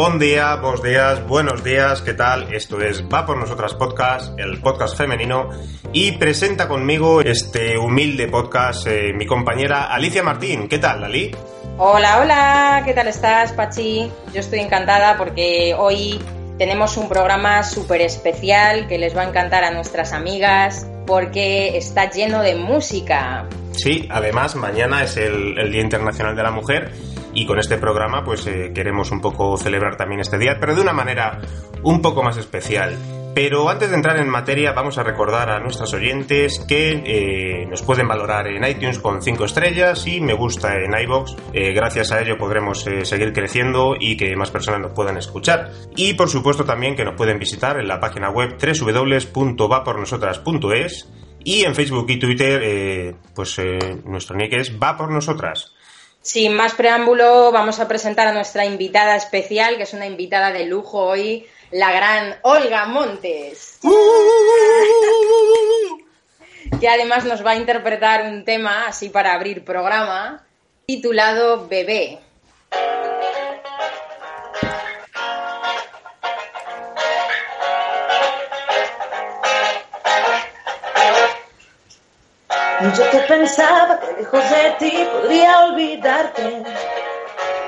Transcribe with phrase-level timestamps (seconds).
[0.00, 2.54] Buen día, buenos días, buenos días, ¿qué tal?
[2.54, 5.50] Esto es Va por Nosotras Podcast, el podcast femenino,
[5.92, 10.68] y presenta conmigo este humilde podcast eh, mi compañera Alicia Martín.
[10.68, 11.36] ¿Qué tal, Ali?
[11.76, 14.10] Hola, hola, ¿qué tal estás, Pachi?
[14.32, 16.18] Yo estoy encantada porque hoy
[16.56, 22.10] tenemos un programa súper especial que les va a encantar a nuestras amigas porque está
[22.10, 23.46] lleno de música.
[23.72, 26.90] Sí, además mañana es el, el Día Internacional de la Mujer
[27.34, 30.82] y con este programa pues eh, queremos un poco celebrar también este día, pero de
[30.82, 31.40] una manera
[31.82, 32.94] un poco más especial.
[33.32, 37.82] Pero antes de entrar en materia, vamos a recordar a nuestros oyentes que eh, nos
[37.82, 41.36] pueden valorar en iTunes con 5 estrellas y me gusta en iBox.
[41.52, 45.70] Eh, gracias a ello podremos seguir creciendo y que más personas nos puedan escuchar.
[45.94, 51.08] Y por supuesto también que nos pueden visitar en la página web www.vapornosotras.es
[51.44, 53.56] y en Facebook y Twitter, pues
[54.04, 55.72] nuestro nick es Va por Nosotras.
[56.22, 60.66] Sin más preámbulo, vamos a presentar a nuestra invitada especial, que es una invitada de
[60.66, 63.78] lujo hoy la gran Olga Montes.
[66.80, 70.44] que además nos va a interpretar un tema, así para abrir programa,
[70.86, 72.18] titulado Bebé.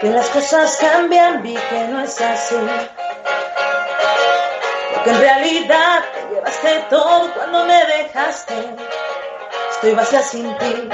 [0.00, 2.56] Que las cosas cambian, vi que no es así
[5.04, 8.54] que en realidad te llevaste todo cuando me dejaste.
[9.70, 10.88] Estoy vacía sin ti,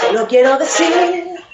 [0.00, 1.44] solo quiero decir,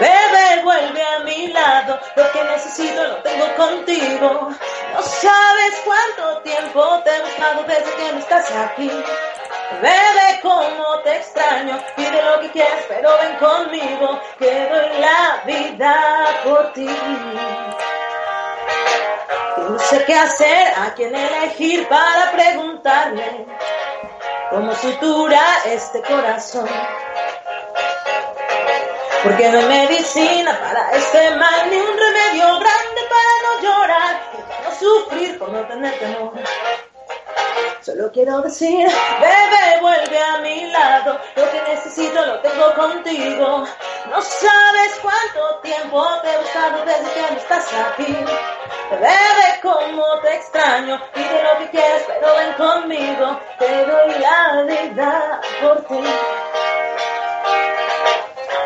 [0.00, 4.48] bebé, vuelve a mi lado, lo que necesito lo tengo contigo.
[4.94, 8.90] No sabes cuánto tiempo te he buscado desde que no estás aquí.
[9.80, 16.40] Bebé, cómo te extraño, pide lo que quieras, pero ven conmigo, que doy la vida
[16.44, 16.88] por ti.
[19.56, 23.46] No sé qué hacer, a quién elegir para preguntarle
[24.50, 26.68] cómo sutura este corazón.
[29.22, 34.64] Porque no hay medicina para este mal, ni un remedio grande para no llorar, y
[34.64, 36.32] no sufrir por no tener temor.
[37.82, 38.88] Solo quiero decir,
[39.20, 41.18] bebé, vuelve a mi lado.
[41.34, 43.66] Lo que necesito lo tengo contigo.
[44.08, 48.16] No sabes cuánto tiempo te he buscado desde que no estás aquí.
[48.92, 51.00] Bebé, cómo te extraño.
[51.12, 53.40] Pide lo que quieras, pero ven conmigo.
[53.58, 56.04] Te doy la vida por ti.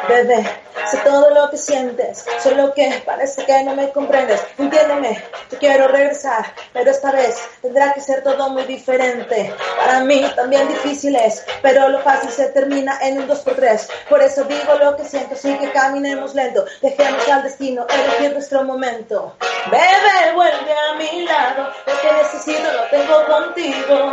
[0.09, 4.41] Bebé, sé todo lo que sientes, solo que parece que no me comprendes.
[4.59, 9.53] Entiéndeme, yo quiero regresar, pero esta vez tendrá que ser todo muy diferente.
[9.79, 13.89] Para mí también difícil es, pero lo fácil se termina en un 2x3.
[14.09, 16.65] Por eso digo lo que siento, sí que caminemos lento.
[16.83, 19.35] Dejemos al destino elegir nuestro momento.
[19.71, 24.13] Bebé, vuelve a mi lado, lo que necesito lo tengo contigo.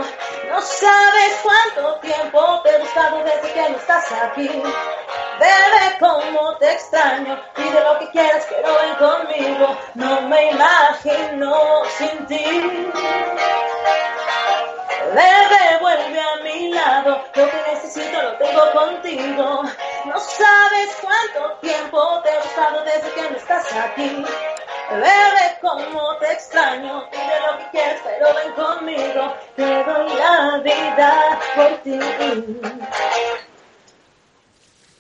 [0.50, 4.50] No sabes cuánto tiempo te he buscado desde que no estás aquí.
[5.40, 12.26] Bebé, cómo te extraño, pide lo que quieras, pero ven conmigo, no me imagino sin
[12.28, 12.92] ti.
[15.14, 19.64] Bebé, vuelve a mi lado, lo que necesito lo tengo contigo.
[20.06, 24.26] No sabes cuánto tiempo te he buscado desde que no estás aquí.
[24.92, 31.40] Bebé, cómo te extraño, pide lo que quieras, pero ven conmigo, te doy la vida
[31.56, 32.00] por ti.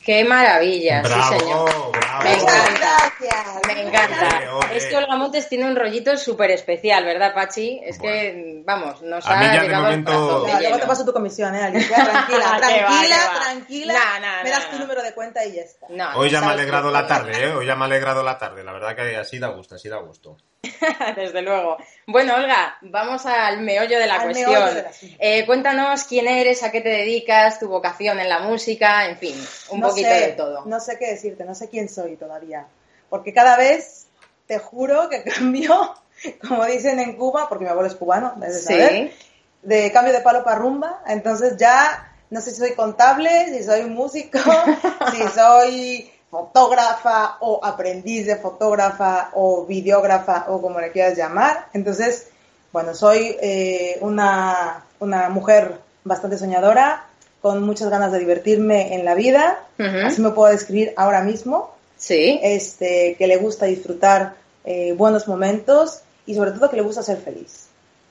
[0.05, 1.01] ¡Qué maravilla!
[1.01, 1.91] Bravo, sí, señor.
[1.91, 2.23] bravo.
[2.23, 2.79] Me encanta.
[2.79, 3.45] Gracias.
[3.67, 4.39] Me encanta.
[4.73, 7.79] Es que Olga Montes tiene un rollito súper especial, ¿verdad, Pachi?
[7.83, 10.59] Es que, vamos, nos A mí ha ya de llegado momento- el corazón de Ya,
[10.59, 11.63] luego te paso tu comisión, ¿eh?
[11.63, 11.95] Alicia?
[11.95, 13.39] Tranquila, va, tranquila, va.
[13.41, 13.93] tranquila.
[13.93, 15.87] No, no, me das no, tu número de cuenta y ya está.
[15.89, 17.53] No, Hoy ya me ha alegrado la tarde, ¿eh?
[17.53, 18.63] Hoy ya me ha alegrado la tarde.
[18.63, 20.37] La verdad que así da gusto, así da gusto.
[21.15, 21.77] Desde luego.
[22.07, 24.83] Bueno, Olga, vamos al meollo de la Al cuestión.
[25.19, 29.35] Eh, cuéntanos quién eres, a qué te dedicas, tu vocación en la música, en fin,
[29.69, 30.65] un no poquito sé, de todo.
[30.65, 32.65] No sé qué decirte, no sé quién soy todavía.
[33.09, 34.07] Porque cada vez
[34.47, 35.93] te juro que cambio,
[36.47, 38.67] como dicen en Cuba, porque mi abuelo es cubano, debes de Sí.
[38.67, 39.11] saber,
[39.61, 41.01] de cambio de palo para rumba.
[41.07, 44.39] Entonces ya no sé si soy contable, si soy músico,
[45.11, 51.67] si soy fotógrafa o aprendiz de fotógrafa o videógrafa o como le quieras llamar.
[51.73, 52.27] Entonces,
[52.71, 57.05] bueno, soy eh, una, una mujer bastante soñadora,
[57.39, 59.59] con muchas ganas de divertirme en la vida,
[60.05, 62.39] así me puedo describir ahora mismo, Sí.
[62.41, 64.33] este, que le gusta disfrutar
[64.65, 67.67] eh, buenos momentos y sobre todo que le gusta ser feliz.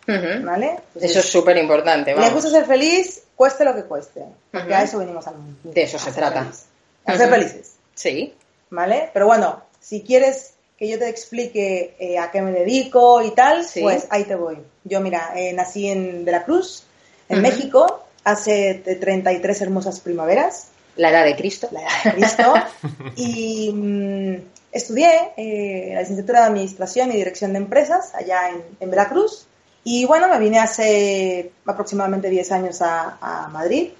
[0.06, 0.70] ¿vale?
[0.94, 4.22] Entonces, Eso es súper importante, le gusta ser feliz, cueste lo que cueste,
[4.52, 5.58] porque a eso venimos al mundo.
[5.64, 6.42] De eso se trata.
[6.44, 6.64] feliz,
[7.06, 8.34] a ser felices, Sí.
[8.70, 9.10] ¿vale?
[9.12, 13.64] Pero bueno, si quieres que yo te explique eh, a qué me dedico y tal,
[13.64, 13.82] Sí.
[13.82, 14.58] pues ahí te voy.
[14.84, 16.84] Yo, mira, eh, nací en Veracruz,
[17.28, 17.48] en Ujú.
[17.48, 21.68] México, hace t- 33 hermosas primaveras, La edad de Cristo.
[21.70, 22.54] la edad de Cristo,
[23.16, 24.36] y mm,
[24.72, 29.46] estudié eh, la licenciatura de Administración y Dirección de Empresas allá en, en Veracruz.
[29.84, 33.90] Y bueno, me vine hace aproximadamente 10 años a, a Madrid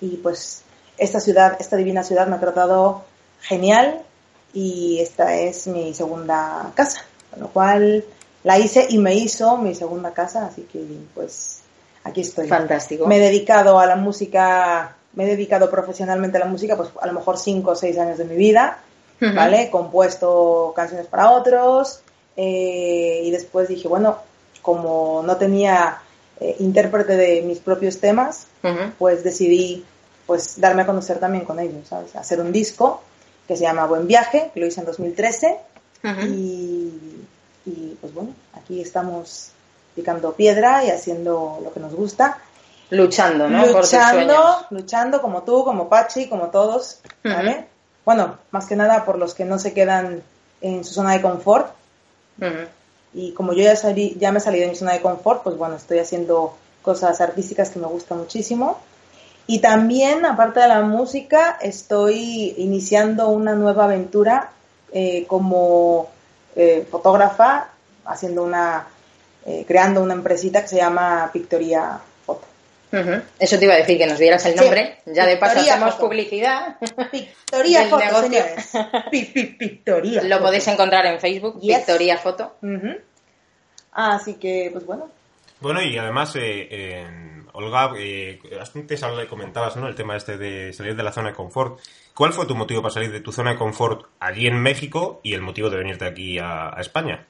[0.00, 0.62] y pues
[0.98, 3.04] esta ciudad, esta divina ciudad me ha tratado
[3.40, 4.02] genial
[4.52, 8.04] y esta es mi segunda casa, con lo cual
[8.44, 11.60] la hice y me hizo mi segunda casa, así que pues
[12.04, 12.48] aquí estoy.
[12.48, 13.06] Fantástico.
[13.06, 17.06] Me he dedicado a la música, me he dedicado profesionalmente a la música, pues a
[17.06, 18.78] lo mejor 5 o 6 años de mi vida,
[19.20, 19.34] Ujú.
[19.34, 19.62] ¿vale?
[19.62, 22.00] He compuesto canciones para otros
[22.36, 24.18] eh, y después dije, bueno,
[24.62, 25.98] como no tenía
[26.40, 28.46] eh, intérprete de mis propios temas,
[28.98, 29.84] pues decidí
[30.26, 32.14] pues darme a conocer también con ellos, ¿sabes?
[32.16, 33.02] Hacer un disco
[33.46, 35.58] que se llama Buen Viaje, que lo hice en 2013
[36.04, 36.20] Ujú.
[36.26, 37.26] y,
[37.66, 39.50] y, pues bueno, aquí estamos
[39.94, 42.38] picando piedra y haciendo lo que nos gusta,
[42.90, 43.66] Luchando, ¿no?
[43.66, 47.66] Luchando, luchando como tú, como Pachi, como todos, ¿vale?
[48.04, 50.22] Bueno, más que nada por los que no se quedan
[50.60, 51.72] en su zona de confort
[53.14, 55.56] y como yo ya, salí, ya me he salido de mi zona de confort, pues
[55.56, 58.78] bueno, estoy haciendo cosas artísticas que me gustan muchísimo.
[59.46, 64.50] Y también, aparte de la música, estoy iniciando una nueva aventura
[64.92, 66.10] eh, como
[66.56, 67.68] eh, fotógrafa,
[68.06, 68.86] haciendo una,
[69.44, 72.46] eh, creando una empresita que se llama Pictoría Foto.
[73.40, 74.60] Eso te iba a decir, que nos dieras el Sí.
[74.60, 75.00] nombre.
[75.06, 76.06] Ya de paso hacemos Foto.
[76.06, 76.76] publicidad.
[77.10, 78.28] Pictoría Del Foto, negocio.
[78.30, 78.70] señores.
[79.58, 80.22] Pictoría.
[80.22, 80.46] Lo Foto.
[80.46, 81.78] podéis encontrar en Facebook, Yes.
[81.78, 82.54] Victoria Foto.
[82.62, 82.94] Ujú.
[83.92, 85.08] Así que, pues bueno,
[85.60, 87.06] Bueno, y además, eh,
[87.54, 88.40] Olga, eh,
[88.74, 89.86] antes habla- comentabas ¿no?
[89.86, 91.78] el tema este de salir de la zona de confort.
[92.12, 95.34] ¿Cuál fue tu motivo para salir de tu zona de confort allí en México y
[95.34, 97.24] el motivo de venirte aquí a, a España?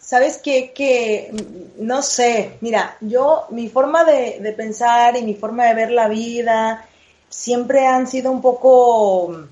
[0.00, 0.38] ¿Sabes?
[0.38, 5.74] Que, mm, no sé, mira, yo, mi forma de, de pensar y mi forma de
[5.74, 6.84] ver la vida
[7.28, 9.44] siempre han sido un poco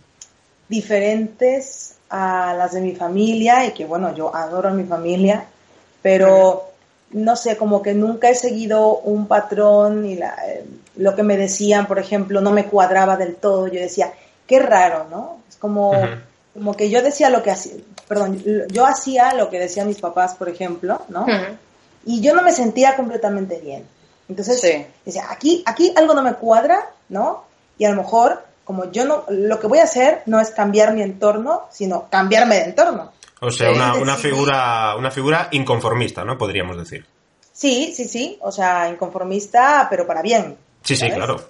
[0.68, 5.46] diferentes a las de mi familia y que, bueno, yo adoro a mi familia,
[6.02, 6.72] pero
[7.16, 10.64] no sé, como que nunca he seguido un patrón y la- eh,
[10.96, 13.66] lo que me decían, por ejemplo, no me cuadraba del todo.
[13.68, 14.12] Yo decía,
[14.46, 15.38] qué raro, ¿no?
[15.48, 15.92] Es como,
[16.54, 17.72] como que yo decía lo que hacía,
[18.08, 21.26] perdón, yo hacía lo que decían mis papás, por ejemplo, ¿no?
[22.04, 23.84] Y yo no me sentía completamente bien.
[24.28, 24.86] Entonces, Sí.
[25.04, 27.44] decía, aquí, aquí algo no me cuadra, ¿no?
[27.78, 30.92] Y a lo mejor, como yo no, lo que voy a hacer no es cambiar
[30.94, 33.12] mi entorno, sino cambiarme de entorno.
[33.46, 36.36] O sea, una, una figura, una figura inconformista, ¿no?
[36.36, 37.06] Podríamos decir.
[37.52, 40.56] Sí, sí, sí, o sea, inconformista, pero para bien.
[40.82, 41.14] Sí, sí, ¿sabes?
[41.14, 41.40] claro.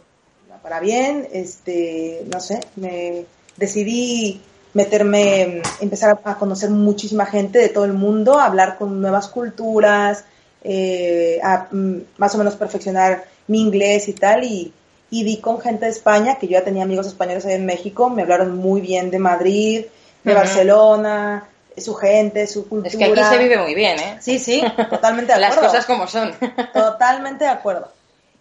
[0.63, 3.25] Para bien, este, no sé, me
[3.57, 4.41] decidí
[4.75, 10.25] meterme, empezar a conocer muchísima gente de todo el mundo, a hablar con nuevas culturas,
[10.63, 14.71] eh, a mm, más o menos perfeccionar mi inglés y tal, y,
[15.09, 18.11] y di con gente de España, que yo ya tenía amigos españoles ahí en México,
[18.11, 19.87] me hablaron muy bien de Madrid,
[20.25, 20.35] de.
[20.35, 21.49] Barcelona,
[21.83, 22.89] su gente, su cultura.
[22.91, 24.19] Es que aquí se vive muy bien, ¿eh?
[24.21, 25.71] Sí, sí, totalmente de Las acuerdo.
[25.71, 26.33] cosas como son.
[26.75, 27.91] Totalmente de acuerdo.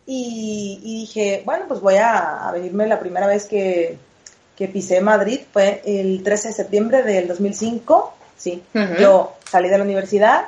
[0.07, 3.97] Y, y dije, bueno, pues voy a, a venirme la primera vez que,
[4.55, 8.13] que pisé Madrid, fue el 13 de septiembre del 2005.
[8.37, 8.61] Sí,
[8.99, 10.47] yo salí de la universidad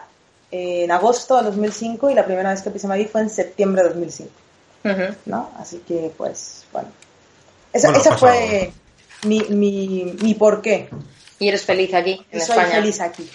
[0.51, 3.89] en agosto del 2005 y la primera vez que pisé Madrid fue en septiembre de
[3.89, 4.31] 2005,
[4.85, 5.15] Ujú.
[5.25, 5.49] ¿no?
[5.57, 6.89] Así que, pues, bueno.
[7.73, 8.71] Esa, Bueno, esa pasa fue
[9.23, 10.89] mi, mi, mi porqué.
[11.39, 12.75] Y eres feliz aquí, en Soy España.
[12.81, 13.29] feliz aquí.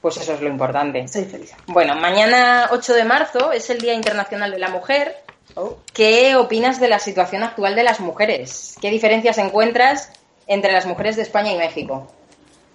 [0.00, 1.06] Pues eso es lo importante.
[1.08, 1.62] Soy feliz aquí.
[1.66, 5.16] Bueno, mañana 8 de marzo es el Día Internacional de la Mujer.
[5.54, 5.76] Oh.
[5.92, 8.74] ¿Qué opinas de la situación actual de las mujeres?
[8.80, 10.10] ¿Qué diferencias encuentras
[10.46, 12.10] entre las mujeres de España y México?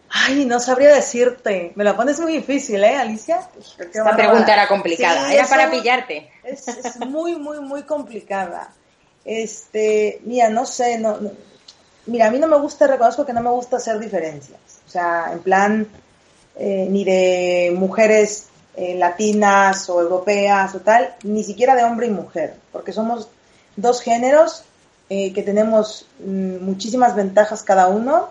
[0.09, 1.73] Ay, no sabría decirte.
[1.75, 3.49] Me la pones muy difícil, ¿eh, Alicia?
[3.77, 6.31] Esta pregunta era complicada, Sí, era para pillarte.
[6.43, 8.71] Es, es muy, muy, muy complicada.
[9.25, 11.31] Este, mira, no sé, no, no-
[12.07, 14.59] mira, a mí no me gusta, reconozco que no me gusta hacer diferencias.
[14.85, 15.87] O sea, en plan,
[16.55, 22.11] eh, ni de mujeres eh, latinas o europeas o tal, ni siquiera de hombre y
[22.11, 23.27] mujer, porque somos
[23.75, 24.63] dos géneros
[25.09, 28.29] eh, que tenemos mm, muchísimas ventajas cada uno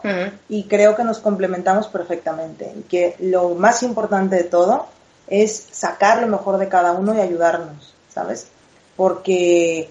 [0.49, 2.73] y creo que nos complementamos perfectamente.
[2.78, 4.87] Y que lo más importante de todo
[5.26, 8.49] es sacar lo mejor de cada uno y ayudarnos, ¿sabes?
[8.95, 9.88] Porque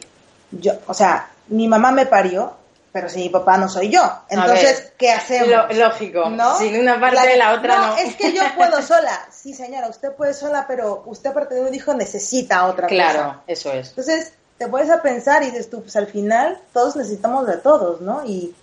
[0.51, 2.53] yo, o sea, mi mamá me parió,
[2.95, 4.01] pero si mi papá no soy yo.
[4.29, 5.49] Entonces, ver, ¿qué hacemos?
[5.49, 6.57] Lo- lógico, ¿No?
[6.57, 7.97] sin una parte La- de la otra no.
[7.97, 9.19] es que yo puedo sola.
[9.29, 12.95] Sí, señora, usted puede sola, pero usted aparte de un hijo necesita otra cosa.
[12.95, 13.89] Claro, eso es.
[13.89, 17.99] Entonces, te puedes a pensar y dices tú, pues al final todos necesitamos de todos,
[17.99, 18.25] ¿no?
[18.25, 18.55] Y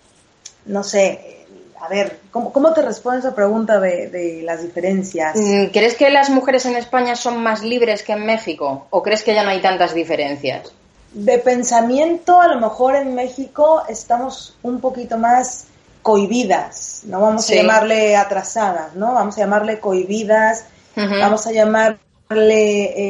[0.65, 1.45] no sé,
[1.79, 5.37] a ver, ¿cómo, cómo te respondo esa pregunta de, de, las diferencias?
[5.37, 8.87] Mm, ¿Crees que las mujeres en España son más libres que en México?
[8.89, 10.73] ¿O crees que ya no hay tantas diferencias?
[11.15, 15.67] De pensamiento, a lo mejor en México estamos un poquito más
[16.01, 17.55] cohibidas, no vamos sí.
[17.55, 19.15] a llamarle atrasadas, ¿no?
[19.15, 20.65] Vamos a llamarle cohibidas,
[20.97, 21.21] uh -huh.
[21.21, 21.99] vamos a llamarle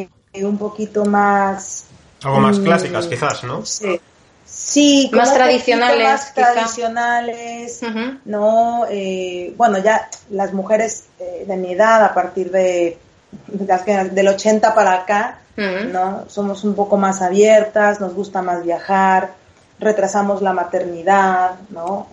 [0.00, 0.08] eh,
[0.44, 1.84] un poquito más...
[2.22, 3.64] Algo más mmm, clásicas, quizás, ¿no?
[3.64, 4.00] Sí.
[4.44, 8.20] Sí, más tradicionales, más tradicionales, uh -huh.
[8.26, 8.84] ¿no?
[8.90, 12.98] Eh, bueno, ya las mujeres eh, de mi edad, a partir de,
[13.46, 15.90] de del 80 para acá, uh -huh.
[15.90, 16.24] ¿no?
[16.28, 19.34] Somos un poco más abiertas, nos gusta más viajar,
[19.78, 22.06] retrasamos la maternidad, ¿no?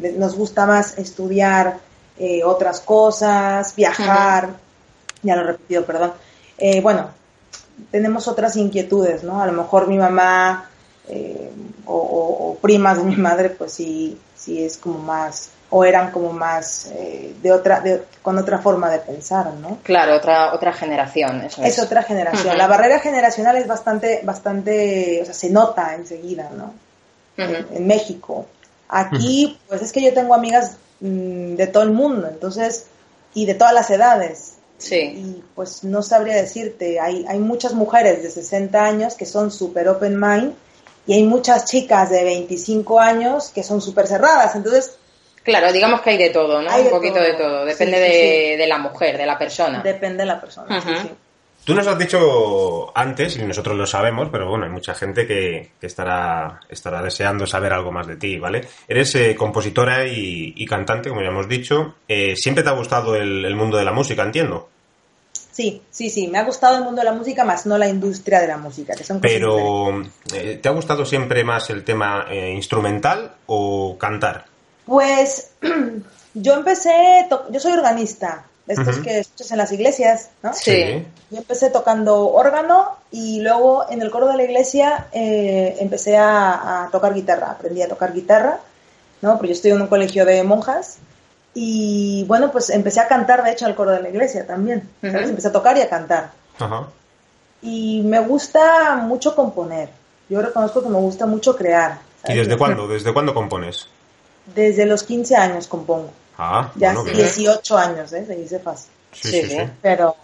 [0.00, 1.78] Eh, nos gusta más estudiar
[2.18, 5.22] eh, otras cosas, viajar, uh -huh.
[5.22, 6.12] ya lo he repetido, perdón.
[6.58, 7.10] Eh, bueno,
[7.90, 9.40] tenemos otras inquietudes, ¿no?
[9.40, 10.68] A lo mejor mi mamá
[11.08, 11.50] eh,
[11.86, 16.10] o, o, o, primas de mi madre, pues sí, sí es como más, o eran
[16.10, 19.78] como más eh, de otra, de, con otra forma de pensar, ¿no?
[19.82, 21.42] Claro, otra, otra generación.
[21.42, 21.78] Eso es.
[21.78, 22.48] es otra generación.
[22.48, 22.58] Uh -huh.
[22.58, 26.72] La barrera generacional es bastante, bastante, o sea, se nota enseguida, ¿no?
[27.36, 27.66] Uh -huh.
[27.70, 28.46] en, en, México.
[28.88, 29.68] Aquí, uh -huh.
[29.68, 32.86] pues es que yo tengo amigas mmm, de todo el mundo, entonces,
[33.34, 34.54] y de todas las edades.
[34.78, 34.96] Sí.
[34.96, 39.88] Y pues no sabría decirte, hay, hay muchas mujeres de 60 años que son súper
[39.88, 40.54] open mind
[41.06, 44.92] y hay muchas chicas de 25 años que son súper cerradas, entonces...
[45.48, 46.70] Claro, digamos que hay de todo, ¿no?
[46.70, 47.24] Hay Un poquito todo.
[47.24, 48.56] de todo, depende sí, sí, de, sí.
[48.58, 49.80] de, la mujer, de la persona.
[49.82, 51.10] Depende de la persona, uh -huh.
[51.64, 55.70] Tú nos has dicho antes, y nosotros lo sabemos, pero bueno, hay mucha gente que,
[55.80, 58.66] que estará, estará deseando saber algo más de ti, ¿vale?
[58.86, 61.94] Eres eh, compositora y, y, cantante, como ya hemos dicho.
[62.06, 64.68] Eh, ¿Siempre te ha gustado el, el mundo de la música, entiendo?
[65.32, 68.40] Sí, sí, sí, me ha gustado el mundo de la música, más no la industria
[68.40, 70.02] de la música, que son Pero,
[70.34, 74.44] eh, ¿te ha gustado siempre más el tema eh, instrumental o cantar?
[74.88, 75.50] Pues
[76.34, 79.04] yo empecé, yo soy organista, estos uh -huh.
[79.04, 80.52] que escuchas en las iglesias, ¿no?
[80.54, 81.04] Sí.
[81.30, 86.84] Yo empecé tocando órgano y luego en el coro de la iglesia eh, empecé a,
[86.84, 88.60] a, tocar guitarra, aprendí a tocar guitarra,
[89.20, 89.32] ¿no?
[89.36, 90.96] Porque yo estoy en un colegio de monjas
[91.52, 94.88] y bueno, pues empecé a cantar, de hecho, al coro de la iglesia también.
[95.02, 95.28] Uh -huh.
[95.28, 96.30] Empecé a tocar y a cantar.
[96.60, 96.86] Uh -huh.
[97.60, 99.90] Y me gusta mucho componer.
[100.30, 101.98] Yo reconozco que me gusta mucho crear.
[102.22, 102.36] ¿sabes?
[102.36, 102.88] ¿Y desde cuándo?
[102.88, 103.88] ¿Desde cuándo compones?
[104.54, 106.10] Desde los 15 años compongo.
[106.38, 108.24] Ah, ya bueno, 18 años, ¿eh?
[108.26, 108.90] Se dice fácil.
[109.12, 109.70] Sí, sí, sí, sí.
[109.82, 110.14] Pero,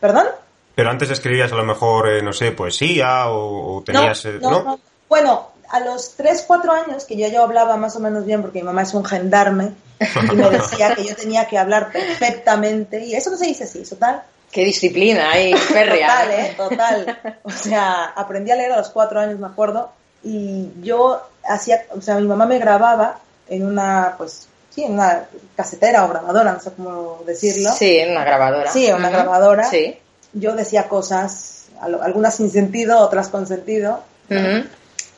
[0.00, 0.26] ¿perdón?
[0.74, 4.24] Pero antes escribías a lo mejor, eh, no sé, poesía o, o tenías...
[4.24, 4.62] No, no, ¿no?
[4.64, 8.42] no, Bueno, a los 3, 4 años, que ya yo hablaba más o menos bien,
[8.42, 9.72] porque mi mamá es un gendarme,
[10.32, 13.82] y me decía que yo tenía que hablar perfectamente, y eso no se dice así,
[13.82, 14.22] total.
[14.50, 16.08] Qué disciplina ahí, férrea.
[16.08, 16.54] total, ¿eh?
[16.56, 17.40] Total.
[17.42, 19.90] O sea, aprendí a leer a los 4 años, me acuerdo,
[20.22, 25.24] y yo hacía, o sea, mi mamá me grababa en una, pues, sí, en una
[25.56, 27.72] casetera o grabadora, no sé cómo decirlo.
[27.72, 28.70] Sí, en una grabadora.
[28.70, 29.14] Sí, en una uh -huh.
[29.14, 29.64] grabadora.
[29.64, 29.98] Sí.
[30.32, 34.00] Yo decía cosas, algunas sin sentido, otras con sentido.
[34.30, 34.68] Uh -huh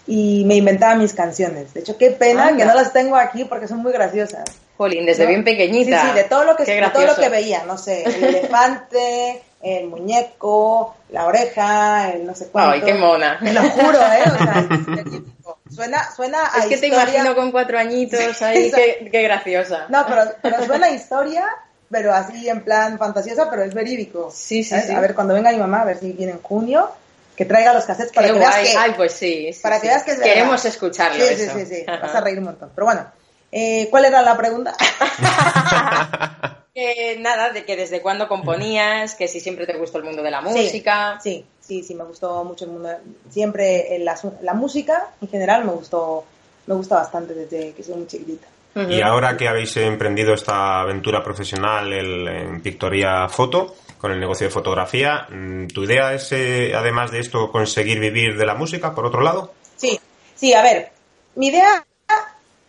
[0.07, 1.75] y me inventaba mis canciones.
[1.75, 2.59] De hecho, qué pena Anda.
[2.59, 4.45] que no las tengo aquí porque son muy graciosas.
[4.77, 5.31] Jolín, desde ¿no?
[5.31, 6.03] bien pequeñita.
[6.03, 9.43] Sí, sí, de todo lo que de todo lo que veía, no sé, el elefante,
[9.63, 12.73] el muñeco, la oreja, el no sé cuánto.
[12.73, 13.39] Ay, qué mona.
[13.43, 14.23] Te lo juro, ¿eh?
[14.27, 14.69] O sea,
[15.77, 17.05] suena, suena a Es que historia...
[17.05, 19.87] te imagino con cuatro añitos ahí, qué, qué, graciosa.
[19.89, 21.47] No, pero, pero suena a historia,
[21.91, 24.31] pero así en plan fantasiosa, pero es verídico.
[24.35, 24.93] Sí, sí, sí.
[24.93, 26.91] A ver, cuando venga mi mamá, a ver si viene en junio,
[27.37, 28.51] que traiga los cassettes para Qué que guay.
[28.51, 28.79] veas que...
[28.79, 29.53] Ay, pues sí.
[29.53, 31.53] sí para que veas que es Queremos escucharlo sí, eso.
[31.53, 31.85] Sí, sí, sí.
[31.87, 32.73] Vas a reír un montón.
[32.75, 33.07] Pero bueno,
[33.53, 34.75] eh, ¿cuál era la pregunta?
[36.75, 40.31] que nada, de que desde cuándo componías, que si siempre te gustó el mundo de
[40.31, 41.19] la música.
[41.23, 42.91] Sí, sí, sí, me gustó mucho el mundo.
[43.31, 46.25] Siempre la, la música en general me gustó,
[46.67, 48.47] me gusta bastante desde que soy muy chiquitita.
[48.91, 54.47] Y ahora que habéis emprendido esta aventura profesional el, en Pictoría Foto, con el negocio
[54.47, 55.27] de fotografía.
[55.31, 59.23] Mm, ¿Tu idea es, eh, además de esto, conseguir vivir de la música, por otro
[59.23, 59.55] lado?
[59.77, 59.99] Sí,
[60.35, 60.91] sí, a ver,
[61.37, 61.87] mi idea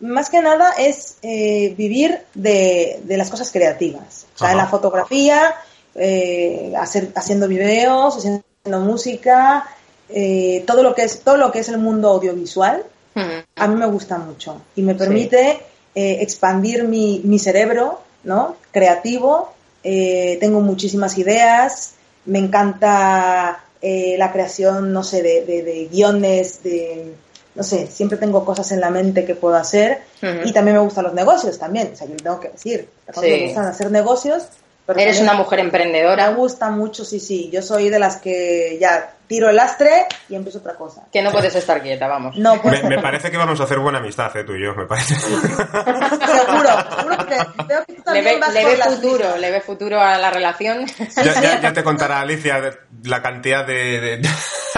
[0.00, 4.26] más que nada es eh, vivir de, de, las cosas creativas.
[4.34, 4.52] O sea, Ajá.
[4.52, 5.56] en la fotografía,
[5.94, 8.42] eh, hacer, haciendo videos, haciendo
[8.76, 9.66] música,
[10.10, 12.84] eh, todo lo que es todo lo que es el mundo audiovisual,
[13.16, 13.44] uh -huh.
[13.56, 15.58] a mí me gusta mucho y me permite sí.
[15.94, 18.56] Eh, expandir mi, mi cerebro, ¿no?
[18.70, 21.94] Creativo eh, tengo muchísimas ideas,
[22.26, 27.14] me encanta eh, la creación, no sé, de, de, de, guiones, de,
[27.54, 30.46] no sé, siempre tengo cosas en la mente que puedo hacer uh -huh.
[30.46, 33.20] y también me gustan los negocios también, o sea, yo tengo que decir, sí.
[33.20, 34.48] me gustan hacer negocios
[34.96, 36.30] Eres una mujer emprendedora.
[36.30, 37.50] Me gusta mucho, sí, sí.
[37.52, 41.04] Yo soy de las que ya tiro el lastre y empiezo otra cosa.
[41.12, 42.36] Que no puedes estar quieta, vamos.
[42.36, 44.44] No, me, me, parece que vamos a hacer buena amistad, ¿eh?
[44.44, 45.14] tú y yo, me parece.
[45.20, 49.18] seguro, seguro que veo que tú también le ve, vas le por ve las futuro,
[49.24, 49.40] mismas.
[49.40, 50.86] le ve futuro a la relación.
[51.16, 54.28] Ya, ya- ya te contará Alicia la cantidad de, de,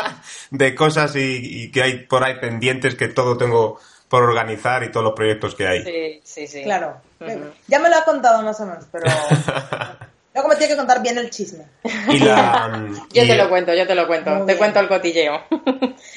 [0.51, 4.91] de cosas y, y que hay por ahí pendientes que todo tengo por organizar y
[4.91, 5.85] todos los proyectos que hay.
[5.85, 6.63] Sí, sí, sí.
[6.65, 7.01] Claro.
[7.69, 9.05] Ya me lo ha contado más o menos, pero
[10.61, 11.65] tiene que contar bien el chisme.
[12.09, 14.31] Y la, Yo y- te lo cuento, yo te lo cuento.
[14.41, 14.59] Te bien.
[14.59, 15.41] cuento el cotilleo.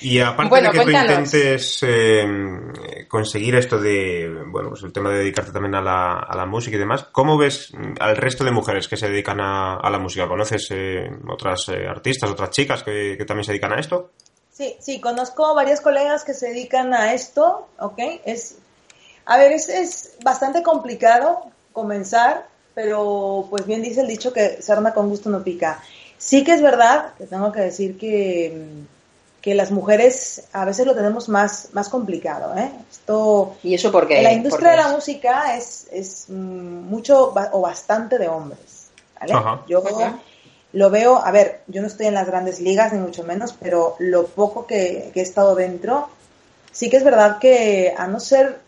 [0.02, 1.08] Y aparte Bueno, de que cuéntanos.
[1.08, 6.20] tú intentes eh, conseguir esto de, bueno, pues el tema de dedicarte también a la,
[6.20, 9.76] a la música y demás, ¿cómo ves al resto de mujeres que se dedican a,
[9.78, 10.28] a la música?
[10.28, 14.12] ¿Conoces eh, otras eh, artistas, otras chicas que, que también se dedican a esto?
[14.52, 17.98] Sí, sí, conozco varias colegas que se dedican a esto, ¿ok?
[18.26, 18.60] Es,
[19.26, 24.94] a ver, es, es bastante complicado comenzar, pero pues bien dice el dicho que sarna
[24.94, 25.80] con gusto no pica.
[26.18, 28.66] Sí que es verdad que tengo que decir que,
[29.42, 32.72] que las mujeres a veces lo tenemos más, más complicado, ¿eh?
[32.90, 34.18] Esto, ¿Y eso por qué?
[34.18, 36.34] en la ¿Por industria qué de la música es, es mm,
[36.90, 38.88] mucho o bastante de hombres,
[39.20, 39.34] ¿vale?
[39.34, 39.62] Ajá.
[39.68, 40.20] Yo Ajá.
[40.72, 43.96] lo veo, a ver, yo no estoy en las grandes ligas ni mucho menos, pero
[44.00, 46.08] lo poco que, que he estado dentro,
[46.72, 48.60] sí que es verdad que a no ser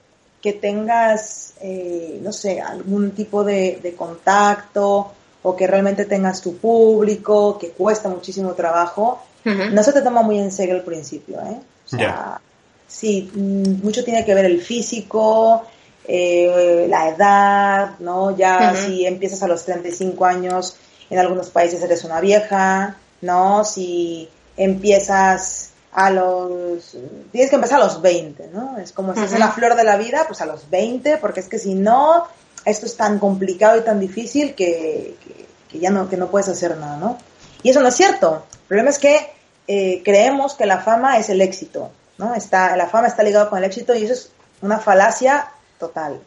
[0.45, 5.11] que tengas, eh, no sé, algún tipo de, de contacto
[5.41, 10.37] o que realmente tengas tu público, que cuesta muchísimo trabajo, no se te toma muy
[10.37, 11.57] en serio al principio, ¿eh?
[11.85, 12.41] O sea, Ya.
[12.87, 15.63] sí, mm, mucho tiene que ver el físico,
[16.07, 18.37] eh, la edad, ¿no?
[18.37, 20.75] Ya si empiezas a los 35 años,
[21.09, 23.63] en algunos países eres una vieja, ¿no?
[23.65, 26.95] Si empiezas a los...
[27.31, 28.77] Tienes que empezar a los 20, ¿no?
[28.77, 29.39] Es como si es Ujú.
[29.39, 32.25] la flor de la vida, pues a los 20, porque es que si no,
[32.65, 36.47] esto es tan complicado y tan difícil que, que- que ya no, que no puedes
[36.49, 37.17] hacer nada, ¿no?
[37.63, 38.43] Y eso no es cierto.
[38.53, 39.29] El problema es que
[39.67, 42.35] eh, creemos que la fama es el éxito, ¿no?
[42.35, 44.29] Está, la fama está ligada con el éxito y eso es
[44.61, 45.47] una falacia
[45.79, 46.19] total.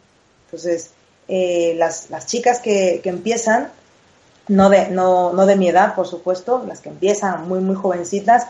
[0.45, 0.89] Entonces,
[1.27, 3.71] eh, las, las chicas que, que empiezan,
[4.47, 8.47] no de, no, no de mi edad, por supuesto, las que empiezan muy, muy jovencitas,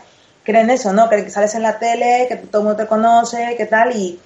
[0.50, 1.08] creen eso, ¿no?
[1.08, 4.18] Creen que sales en la tele, que todo el mundo te conoce, que tal, y,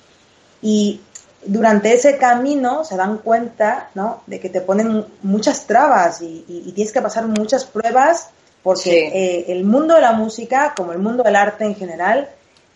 [0.62, 1.00] y
[1.44, 4.22] durante ese camino se dan cuenta, ¿no?
[4.26, 8.28] De que te ponen muchas trabas y, y- y tienes que pasar muchas pruebas
[8.62, 8.90] porque Sí.
[9.12, 12.30] eh, el mundo de la música, como el mundo del arte en general,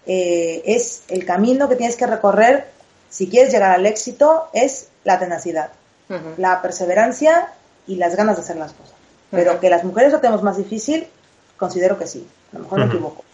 [0.07, 2.67] eh, es el camino que tienes que recorrer
[3.09, 5.71] si quieres llegar al éxito, es la tenacidad,
[6.37, 7.49] la perseverancia
[7.87, 8.95] y las ganas de hacer las cosas.
[9.31, 11.07] Pero que las mujeres lo tenemos más difícil,
[11.57, 12.27] considero que sí.
[12.53, 12.95] A lo mejor me Ujú.
[12.97, 13.25] equivoco,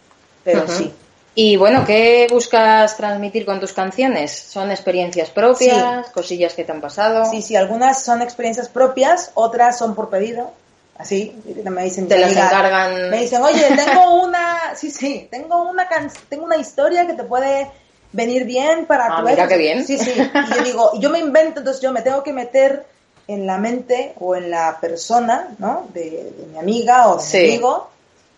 [0.45, 0.93] pero sí.
[1.37, 4.31] Y bueno, ¿qué buscas transmitir con tus canciones?
[4.31, 7.25] ¿Son experiencias propias, cosillas que te han pasado?
[7.29, 10.51] Sí, sí, algunas son experiencias propias, otras son por pedido.
[10.97, 13.09] Así, me dicen, Te las "Amiga", encargan.
[13.09, 17.23] Me dicen, oye, tengo una, sí, sí, tengo una can- tengo una historia que te
[17.25, 17.69] puede
[18.13, 19.49] venir bien para Ah, tu mira éxito".
[19.49, 19.85] qué bien.
[19.85, 20.11] Sí, sí.
[20.15, 22.85] Y yo digo, y yo me invento, entonces yo me tengo que meter
[23.27, 25.85] en la mente o en la persona, ¿no?
[25.93, 26.01] De,
[26.37, 27.37] de mi amiga o de Sí.
[27.39, 27.89] mi amigo.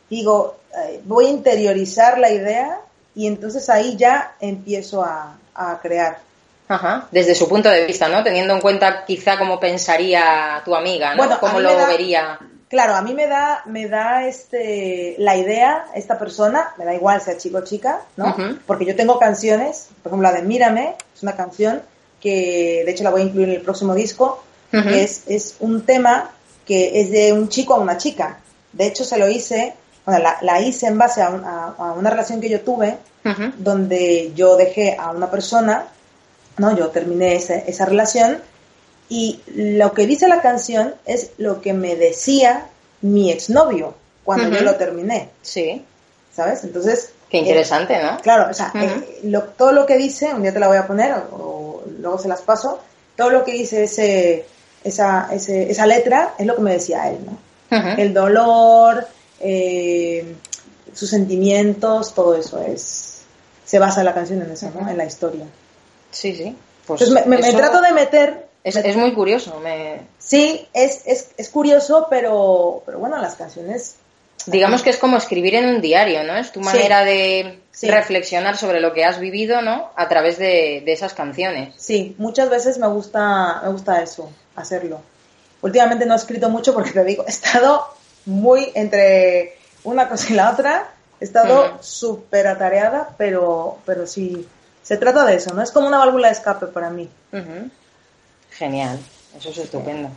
[0.09, 2.79] Digo, eh, voy a interiorizar la idea
[3.15, 6.19] y entonces ahí ya empiezo a, a crear.
[6.69, 7.07] Ajá.
[7.11, 8.23] Desde su punto de vista, ¿no?
[8.23, 11.17] Teniendo en cuenta quizá cómo pensaría tu amiga, ¿no?
[11.23, 12.39] Bueno, cómo lo da- vería.
[12.69, 17.21] Claro, a mí me da, me da este, la idea, esta persona, me da igual
[17.21, 18.35] sea chico o chica, ¿no?
[18.65, 21.81] Porque yo tengo canciones, por ejemplo, la de Mírame, es una canción
[22.21, 25.83] que de hecho la voy a incluir en el próximo disco, que es, es un
[25.85, 26.29] tema
[26.65, 28.39] que es de un chico a una chica.
[28.73, 29.73] De hecho, se lo hice,
[30.07, 32.97] bueno, la, la hice en base a, un- a- a una relación que yo tuve,
[33.57, 35.85] donde yo dejé a una persona,
[36.57, 36.75] ¿no?
[36.75, 38.41] Yo terminé ese- esa relación
[39.09, 42.67] y lo que dice la canción es lo que me decía
[43.01, 43.93] mi exnovio
[44.23, 45.83] cuando yo lo terminé, Sí.
[46.35, 46.63] ¿sabes?
[46.63, 47.11] Entonces...
[47.29, 48.17] Qué eh, interesante, ¿no?
[48.21, 50.87] claro, o sea, eh, lo- todo lo que dice, un día te la voy a
[50.87, 52.79] poner o, o luego se las paso,
[53.17, 54.45] todo lo que dice ese,
[54.85, 57.37] esa, ese- esa letra es lo que me decía él, ¿no?
[57.97, 59.05] El dolor,
[59.39, 60.35] eh,
[60.93, 63.21] sus sentimientos, todo eso es...
[63.65, 64.87] Se basa la canción en eso, ¿no?
[64.89, 65.45] En la historia.
[66.11, 66.55] Sí, sí.
[66.85, 68.47] Pues Entonces me, me- me eso trato de meter...
[68.63, 69.59] Es, es muy curioso.
[69.61, 70.01] Me...
[70.19, 73.95] Sí, es, es, es curioso, pero, pero bueno, las canciones...
[74.45, 76.37] Digamos que es como escribir en un diario, ¿no?
[76.37, 76.65] Es tu Sí.
[76.65, 77.89] manera de Sí.
[77.91, 79.89] reflexionar sobre lo que has vivido, ¿no?
[79.97, 81.75] A través de, de esas canciones.
[81.77, 85.01] Sí, muchas veces me gusta, me gusta eso, hacerlo.
[85.61, 87.85] Últimamente no he escrito mucho porque te digo, he estado
[88.27, 91.77] muy entre una cosa y la otra, he estado Ujú.
[91.81, 94.47] súper atareada, pero, pero sí,
[94.83, 95.63] se trata de eso, ¿no?
[95.63, 97.09] Es como una válvula de escape para mí.
[98.51, 98.99] Genial.
[99.37, 100.09] Eso es estupendo.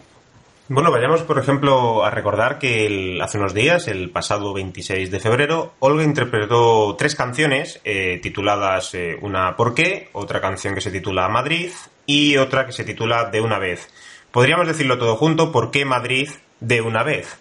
[0.69, 5.73] Bueno, vayamos, por ejemplo, a recordar que hace unos días, el pasado 26 de febrero,
[5.81, 11.29] Olga interpretó tres canciones eh, tituladas eh, una ¿Por qué?, otra canción que se titula
[11.29, 11.73] Madrid
[12.07, 13.89] y otra que se titula De una vez.
[14.31, 17.37] Podríamos decirlo todo junto, ¿por qué Madrid de una vez?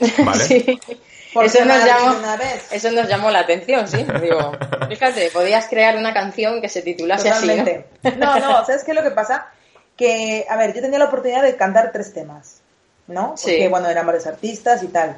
[0.24, 0.44] ¿Vale?
[0.44, 0.80] sí.
[1.40, 2.14] Eso nos, llamó,
[2.70, 4.04] eso nos llamó la atención, sí.
[4.22, 4.52] Digo,
[4.88, 7.48] fíjate, podías crear una canción que se titulase así.
[8.16, 8.38] ¿no?
[8.38, 9.46] no, ¿sabes qué es lo que pasa?
[9.96, 12.60] Que, a ver, yo tenía la oportunidad de cantar tres temas,
[13.06, 13.34] ¿no?
[13.40, 15.16] Porque, bueno, eran varios artistas y tal.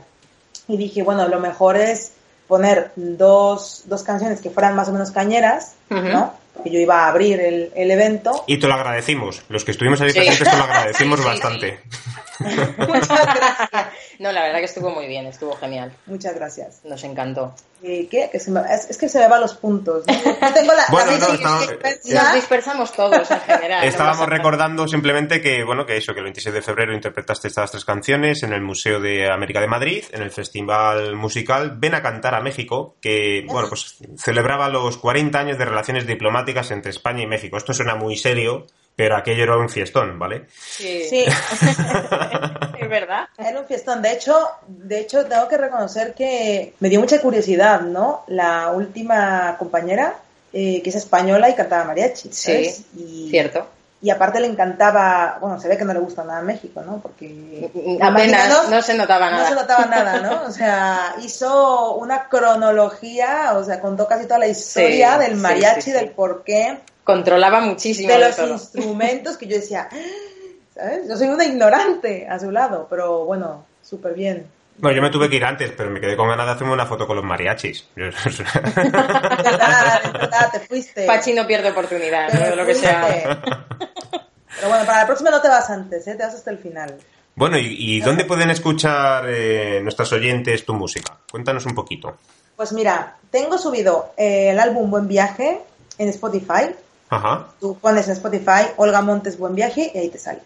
[0.68, 2.12] Y dije, bueno, lo mejor es
[2.46, 6.34] poner dos, dos canciones que fueran más o menos cañeras, ¿no?
[6.54, 8.44] Porque yo iba a abrir el, el, evento.
[8.46, 9.42] Y te lo agradecimos.
[9.48, 11.80] Los que estuvimos ahí presentes te lo agradecimos bastante.
[12.40, 13.86] Muchas gracias.
[14.20, 15.92] No, la verdad que estuvo muy bien, estuvo genial.
[16.06, 16.84] Muchas gracias.
[16.84, 17.52] Nos encantó.
[17.82, 18.06] ¿Qué?
[18.08, 20.04] Que es, que se me van los puntos.
[20.06, 23.84] tengo la, bueno, Nos dispersamos todos en general.
[23.84, 27.84] Estábamos recordando simplemente que, bueno, que eso, que el 26 de febrero interpretaste estas tres
[27.84, 32.34] canciones en el Museo de América de Madrid, en el Festival Musical Ven a Cantar
[32.34, 37.26] a México, que, bueno, pues celebraba los 40 años de relaciones diplomáticas entre España y
[37.26, 37.56] México.
[37.56, 38.66] Esto suena muy serio,
[38.96, 40.46] pero aquello era un fiestón, ¿vale?
[40.50, 41.04] Sí.
[41.08, 41.24] sí.
[42.78, 43.28] es verdad.
[43.36, 44.02] Era un fiestón.
[44.02, 44.36] De hecho,
[44.68, 48.24] de hecho, tengo que reconocer que me dio mucha curiosidad, ¿no?
[48.28, 50.14] La última compañera,
[50.52, 52.32] eh, que es española y cantaba mariachi.
[52.32, 52.84] ¿sabes?
[52.96, 53.66] Sí, cierto.
[54.00, 56.98] Y aparte le encantaba, bueno, se ve que no le gusta nada México, ¿no?
[56.98, 57.70] Porque
[58.02, 59.42] apenas no se notaba nada.
[59.42, 60.42] No se notaba nada, ¿no?
[60.46, 66.10] O sea, hizo una cronología, o sea, contó casi toda la historia del mariachi, del
[66.10, 68.08] por qué controlaba muchísimo.
[68.12, 69.88] De, los instrumentos que yo decía,
[70.74, 71.08] ¿sabes?
[71.08, 74.46] Yo soy una ignorante a su lado, pero bueno, súper bien.
[74.78, 76.86] Bueno, yo me tuve que ir antes, pero me quedé con ganas de hacerme una
[76.86, 77.86] foto con los mariachis.
[77.94, 78.22] verdad,
[80.12, 81.06] verdad, te fuiste.
[81.06, 82.56] Pachi no pierde oportunidad, ¿no?
[82.56, 83.40] lo que sea.
[84.56, 86.14] Pero bueno, para la próxima no te vas antes, ¿eh?
[86.14, 86.96] te vas hasta el final.
[87.36, 91.18] Bueno, ¿y, dónde pueden escuchar eh, nuestras oyentes tu música?
[91.30, 92.16] Cuéntanos un poquito.
[92.54, 95.60] Pues mira, tengo subido eh, el álbum Buen Viaje
[95.98, 96.70] en Spotify,
[97.60, 100.40] Tú pones en Spotify Olga Montes Buen Viaje y ahí te sale.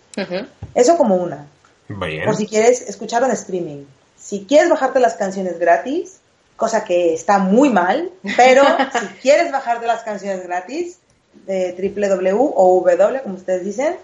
[0.75, 1.47] Eso como una.
[1.89, 2.35] Bien.
[2.35, 3.85] si quieres escucharlo en streaming.
[4.19, 6.21] Si quieres bajarte las canciones gratis,
[6.57, 8.63] cosa que está muy mal, pero
[9.01, 10.99] si quieres bajarte las canciones gratis,
[11.47, 13.97] de www o w, como ustedes dicen,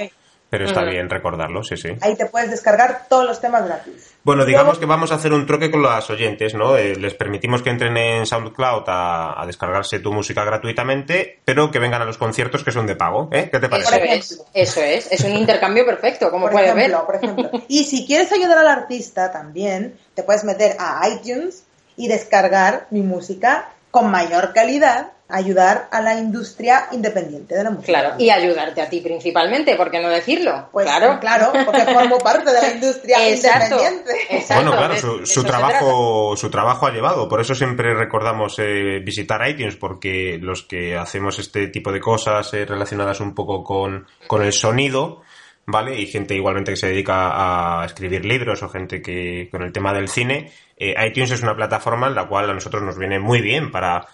[0.51, 1.91] Pero está bien recordarlo, sí, sí.
[2.01, 4.13] Ahí te puedes descargar todos los temas gratis.
[4.21, 6.75] Bueno, digamos que vamos a hacer un troque con las oyentes, ¿no?
[6.75, 12.01] Eh, les permitimos que entren en SoundCloud a, descargarse tu música gratuitamente, pero que vengan
[12.01, 13.47] a los conciertos que son de pago, ¿eh?
[13.49, 13.95] ¿Qué te parece?
[13.95, 16.91] Eso es, eso es, es un intercambio perfecto, como puedes ver.
[17.05, 17.49] Por ejemplo.
[17.69, 21.63] Y si quieres ayudar al artista también, te puedes meter a iTunes
[21.95, 27.99] y descargar mi música con mayor calidad ayudar a la industria independiente de la música.
[27.99, 30.69] Claro, y ayudarte a ti principalmente, ¿por qué no decirlo?
[30.71, 34.11] Pues claro, claro porque formo parte de la industria independiente.
[34.53, 39.75] bueno, claro, su, trabajo, su trabajo ha llevado, por eso siempre recordamos eh, visitar iTunes,
[39.77, 44.53] porque los que hacemos este tipo de cosas eh, relacionadas un poco con, con el
[44.53, 45.21] sonido,
[45.65, 45.99] ¿vale?
[45.99, 49.93] Y gente igualmente que se dedica a escribir libros o gente que con el tema
[49.93, 50.51] del cine,
[50.89, 54.07] eh, iTunes es una plataforma en la cual a nosotros nos viene muy bien para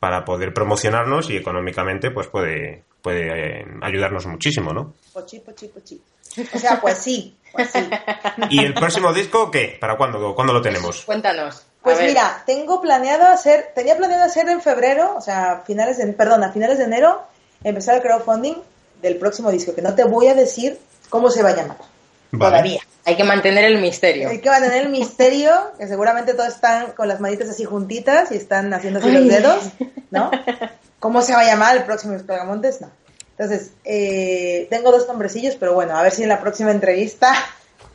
[0.00, 4.94] para poder promocionarnos y económicamente pues puede, puede eh, ayudarnos muchísimo, ¿no?
[5.12, 6.00] Pochi, pochi, pochi.
[6.54, 7.88] O sea, pues sí, pues sí.
[8.48, 9.76] ¿Y el próximo disco qué?
[9.78, 11.04] ¿Para cuándo, cuándo lo tenemos?
[11.04, 11.66] Cuéntanos.
[11.82, 16.44] Pues mira, tengo planeado hacer, tenía planeado hacer en febrero, o sea, finales de, perdón,
[16.44, 17.22] a finales de enero,
[17.64, 18.56] empezar el crowdfunding
[19.00, 20.78] del próximo disco, que no te voy a decir
[21.08, 21.78] cómo se va a llamar.
[22.30, 22.80] Todavía.
[23.10, 24.28] Hay que mantener el misterio.
[24.28, 28.36] Hay que mantener el misterio, que seguramente todos están con las manitas así juntitas y
[28.36, 29.64] están haciendo así los dedos,
[30.10, 30.30] ¿no?
[31.00, 32.80] ¿Cómo se va a llamar el próximo Montes?
[32.80, 32.90] No.
[33.36, 37.34] Entonces, eh, tengo dos nombrecillos, pero bueno, a ver si en la próxima entrevista...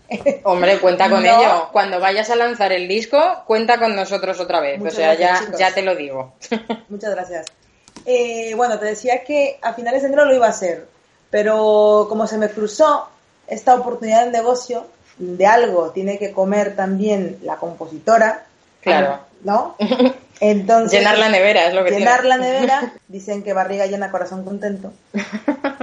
[0.44, 1.70] Hombre, cuenta con ello.
[1.72, 4.82] Cuando vayas a lanzar el disco, cuenta con nosotros otra vez.
[4.84, 6.34] o sea, ya, ya te lo digo.
[6.90, 7.46] Muchas gracias.
[8.06, 10.88] Eh, bueno, te decía que a finales de enero lo iba a hacer,
[11.30, 13.08] pero como se me cruzó
[13.48, 18.46] esta oportunidad de negocio, de algo tiene que comer también la compositora.
[18.82, 19.20] Claro.
[19.44, 19.76] ¿No?
[20.40, 24.44] Entonces, llenar la nevera es lo que Llenar la nevera, dicen que barriga llena, corazón
[24.44, 24.94] contento.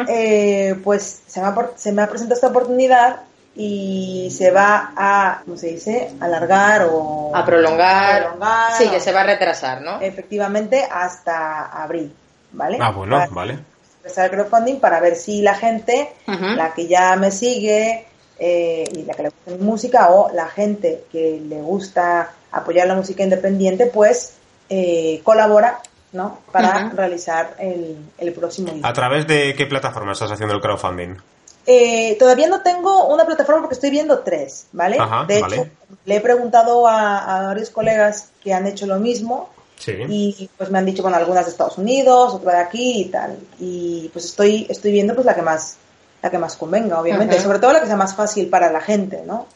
[0.09, 3.21] Eh, pues se me, ha, se me ha presentado esta oportunidad
[3.55, 6.11] y se va a, ¿cómo se dice?
[6.19, 7.31] Alargar o...
[7.35, 8.35] A prolongar.
[8.79, 10.01] sí, que se va a retrasar, ¿no?
[10.01, 12.15] Efectivamente, hasta abril,
[12.53, 12.79] ¿vale?
[12.81, 13.59] Ah, bueno, vale.
[13.99, 18.07] Empezar el crowdfunding para ver si la gente, la que ya me sigue,
[18.45, 22.89] eh, y la que le gusta mi música o la gente que le gusta apoyar
[22.89, 24.33] la música independiente, pues
[24.69, 25.79] eh, colabora
[26.11, 26.41] ¿no?
[26.51, 31.19] para realizar el, el próximo ¿A través de qué plataforma estás haciendo el crowdfunding?
[31.67, 34.99] Eh, todavía no tengo una plataforma porque estoy viendo tres, ¿vale?
[35.29, 35.69] de hecho,
[36.05, 39.51] le he preguntado a, varios colegas que han hecho lo mismo
[39.87, 43.39] y pues me han dicho, bueno, algunas de Estados Unidos, otra de aquí y tal.
[43.61, 45.77] Y pues estoy, estoy viendo pues la que más,
[46.23, 47.41] la que más convenga, obviamente.
[47.41, 49.47] Sobre todo la que sea más fácil para la gente, ¿no?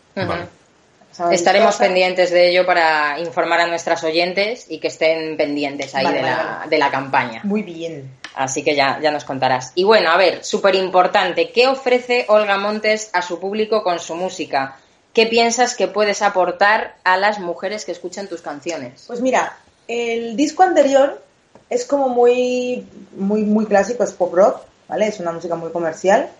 [1.30, 6.22] Estaremos pendientes de ello para informar a nuestras oyentes y que estén pendientes ahí de,
[6.22, 7.40] la, de, la, campaña.
[7.44, 8.10] Muy bien.
[8.34, 9.72] Así que ya, ya nos contarás.
[9.74, 14.14] Y bueno, a ver, súper importante, ¿qué ofrece Olga Montes a su público con su
[14.14, 14.76] música?
[15.14, 19.04] ¿Qué piensas que puedes aportar a las mujeres que escuchan tus canciones?
[19.06, 19.56] Pues mira,
[19.88, 21.22] el disco anterior
[21.70, 25.08] es como muy, muy, muy clásico, es pop rock, ¿vale?
[25.08, 26.30] Es una música muy comercial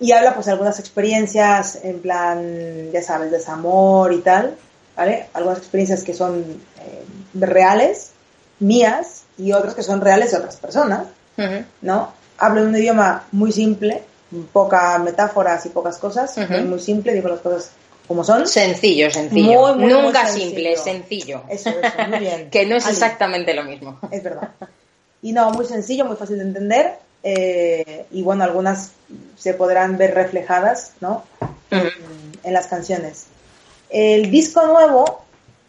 [0.00, 4.56] y habla pues de algunas experiencias en plan, ya sabes, desamor y tal,
[4.96, 5.26] ¿vale?
[5.34, 6.44] Algunas experiencias que son
[6.80, 8.10] eh, reales,
[8.58, 11.06] mías, y otras que son reales de otras personas,
[11.82, 12.12] ¿no?
[12.38, 14.02] Hablo en un idioma muy simple,
[14.52, 17.70] pocas metáforas y pocas cosas, muy simple, digo las cosas
[18.06, 18.46] como son.
[18.46, 19.74] Sencillo, sencillo.
[19.76, 21.42] Nunca simple, sencillo.
[21.48, 22.50] Eso, eso, muy bien.
[22.50, 23.98] que no es exactamente lo mismo.
[24.10, 24.50] Es verdad.
[25.22, 28.92] Y no, muy sencillo, muy fácil de entender eh, y bueno, algunas
[29.38, 31.24] se podrán ver reflejadas ¿no?
[31.70, 33.24] en, las canciones.
[33.88, 35.24] El disco nuevo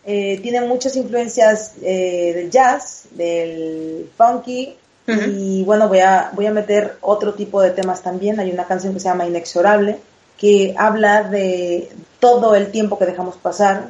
[0.06, 4.76] eh, tiene muchas influencias eh, del jazz, del funky
[5.08, 8.40] y bueno, voy a, voy a meter otro tipo de temas también.
[8.40, 9.98] Hay una canción que se llama Inexorable
[10.38, 11.90] que habla de
[12.20, 13.88] todo el tiempo que dejamos pasar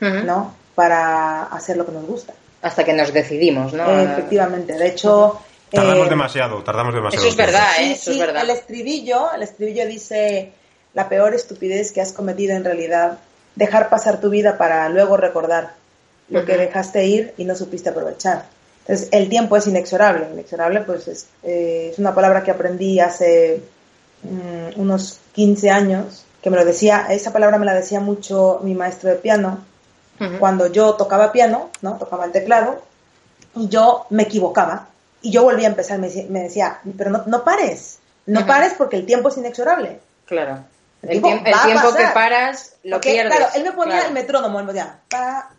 [0.00, 0.54] ¿no?
[0.74, 2.32] para hacer lo que nos gusta.
[2.62, 4.00] Hasta que nos decidimos, ¿no?
[4.00, 4.72] efectivamente.
[4.72, 5.40] De hecho,
[5.76, 7.26] Tardamos eh, demasiado, tardamos demasiado.
[7.26, 7.92] Eso es verdad, ¿eh?
[7.92, 8.42] Eso es verdad.
[8.42, 10.52] El estribillo, el estribillo dice
[10.94, 13.18] la peor estupidez que has cometido en realidad,
[13.54, 15.74] dejar pasar tu vida para luego recordar
[16.28, 18.46] lo que dejaste ir y no supiste aprovechar.
[18.80, 20.26] Entonces, el tiempo es inexorable.
[20.32, 23.62] Inexorable, pues es, eh, una palabra que aprendí hace
[24.22, 28.74] mm, unos 15 años, que me lo decía, esa palabra me la decía mucho mi
[28.74, 29.64] maestro de piano,
[30.38, 31.98] cuando yo tocaba piano, ¿no?
[31.98, 32.80] Tocaba el teclado,
[33.54, 34.86] y yo me equivocaba
[35.26, 39.04] y yo volví a empezar, me, decía, pero no, no pares, no pares porque el
[39.06, 39.98] tiempo es inexorable.
[40.24, 40.60] Claro.
[41.02, 43.34] El, tiempo, que paras lo pierdes.
[43.34, 45.50] Claro, él me ponía el metrónomo, él me decía, pa,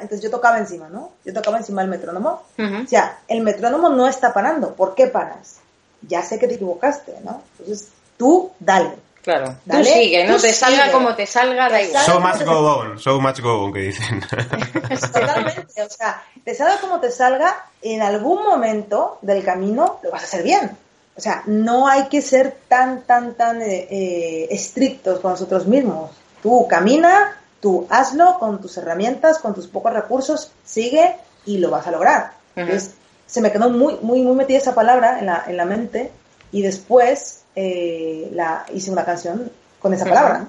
[0.00, 1.10] entonces yo tocaba encima, ¿no?
[1.24, 2.42] Yo tocaba encima del metrónomo.
[2.56, 5.56] O sea, el metrónomo no está parando, ¿por qué paras?
[6.02, 7.42] Ya sé que te equivocaste, ¿no?
[7.58, 8.92] Entonces tú dale.
[9.22, 10.36] Claro, tú sigue, ¿no?
[10.36, 12.04] te salga como te salga, da igual.
[12.04, 14.20] So much go on, so much go on, que dicen.
[15.12, 20.22] Totalmente, o sea, te salga como te salga, en algún momento del camino lo vas
[20.22, 20.76] a hacer bien.
[21.16, 26.10] O sea, no hay que ser tan, tan, tan eh, eh, estrictos con nosotros mismos.
[26.42, 31.86] Tú camina, tú hazlo con tus herramientas, con tus pocos recursos, sigue y lo vas
[31.86, 32.32] a lograr.
[32.56, 32.94] Entonces,
[33.26, 36.10] se me quedó muy, muy, muy metida esa palabra en la, en la mente
[36.52, 40.48] y después eh, la, hice una canción con esa palabra.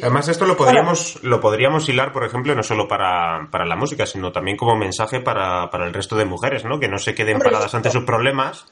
[0.00, 4.06] Además, esto lo podríamos, lo podríamos hilar, por ejemplo, no solo para, para la música,
[4.06, 6.78] sino también como mensaje para, para, el resto de mujeres, ¿no?
[6.78, 8.66] Que no se queden paradas ante sus problemas,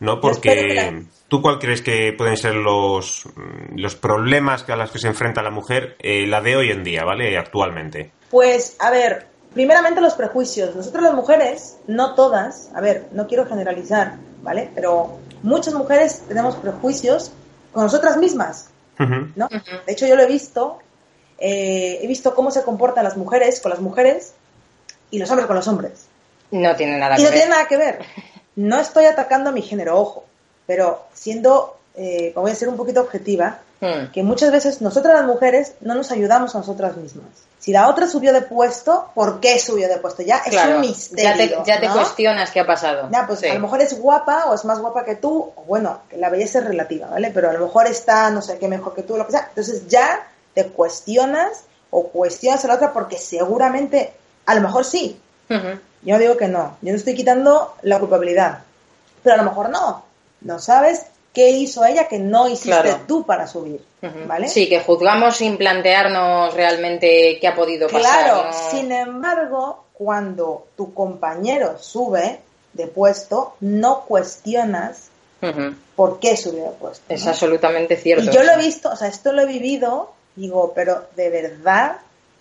[0.00, 0.20] ¿no?
[0.20, 3.24] Porque tú cuál crees que pueden ser los,
[3.74, 7.04] los problemas a los que se enfrenta la mujer, eh, la de hoy en día,
[7.04, 7.38] ¿vale?
[7.38, 8.12] Actualmente.
[8.30, 10.76] Pues, a ver, primeramente los prejuicios.
[10.76, 14.70] Nosotros las mujeres, no todas, a ver, no quiero generalizar, ¿vale?
[14.74, 17.32] Pero muchas mujeres tenemos prejuicios
[17.72, 18.68] con nosotras mismas,
[19.36, 19.48] ¿no?
[19.48, 20.78] De hecho, yo lo he visto,
[21.38, 24.34] eh, he visto cómo se comportan las mujeres con las mujeres
[25.10, 26.06] y los hombres con los hombres.
[26.50, 27.30] No tiene nada que ver.
[27.30, 27.98] Y no tiene nada que ver.
[28.54, 30.26] No estoy atacando a mi género, ojo,
[30.66, 34.12] pero siendo, eh, voy a ser un poquito objetiva, hmm.
[34.12, 37.26] que muchas veces nosotras las mujeres no nos ayudamos a nosotras mismas.
[37.58, 40.22] Si la otra subió de puesto, ¿por qué subió de puesto?
[40.22, 41.62] Ya es un misterio.
[41.64, 43.08] Ya te, cuestionas qué ha pasado.
[43.12, 45.52] Ya, pues a lo mejor es guapa o es más guapa que tú.
[45.68, 47.30] bueno, la belleza es relativa, ¿vale?
[47.32, 49.46] Pero a lo mejor está, no sé qué, mejor que tú, lo que sea.
[49.50, 54.12] Entonces ya te cuestionas o cuestionas a la otra porque seguramente,
[54.46, 55.20] a lo mejor sí.
[56.02, 56.78] Yo digo que no.
[56.80, 58.60] Yo no estoy quitando la culpabilidad.
[59.22, 60.04] Pero a lo mejor no.
[60.40, 63.84] No sabes qué hizo ella que no hiciste tú para subir.
[64.26, 64.48] ¿Vale?
[64.48, 68.24] Sí, que juzgamos sin plantearnos realmente qué ha podido pasar.
[68.24, 72.40] Claro, sin embargo, cuando tu compañero sube
[72.72, 75.08] de puesto, no cuestionas
[75.96, 77.04] por qué subió de puesto.
[77.08, 78.24] Es absolutamente cierto.
[78.24, 81.98] Y yo lo he visto, o sea, esto lo he vivido, digo, pero de verdad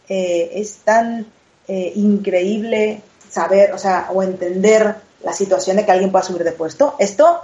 [0.09, 1.25] eh, es tan
[1.67, 6.51] eh, increíble saber, o sea, o entender la situación de que alguien pueda subir de
[6.51, 6.95] puesto.
[6.99, 7.41] Esto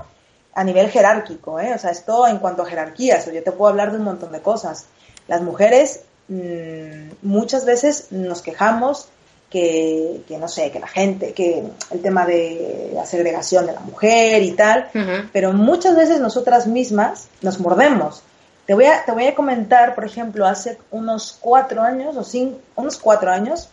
[0.57, 1.71] a nivel jerárquico, ¿eh?
[1.75, 4.41] O sea, esto en cuanto a jerarquías, yo te puedo hablar de un montón de
[4.41, 4.87] cosas.
[5.27, 9.07] Las mujeres mmm, muchas veces nos quejamos
[9.51, 13.81] que, que, no sé, que la gente, que el tema de la segregación de la
[13.81, 15.29] mujer y tal, uh -huh.
[15.31, 18.23] pero muchas veces nosotras mismas nos mordemos.
[18.65, 22.57] Te voy a, te voy a comentar, por ejemplo, hace unos cuatro años o cinco,
[22.75, 23.69] unos cuatro años,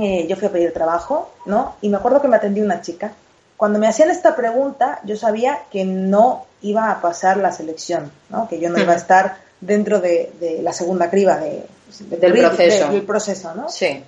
[0.00, 1.76] eh, yo fui a pedir trabajo, ¿no?
[1.80, 3.12] Y me acuerdo que me atendió una chica.
[3.58, 8.48] Cuando me hacían esta pregunta, yo sabía que no iba a pasar la selección, ¿no?
[8.48, 11.66] Que yo no iba a estar dentro de, de la segunda criba de,
[11.98, 12.86] de, del, proceso.
[12.86, 13.68] De, del proceso, ¿no?
[13.68, 14.04] Sí.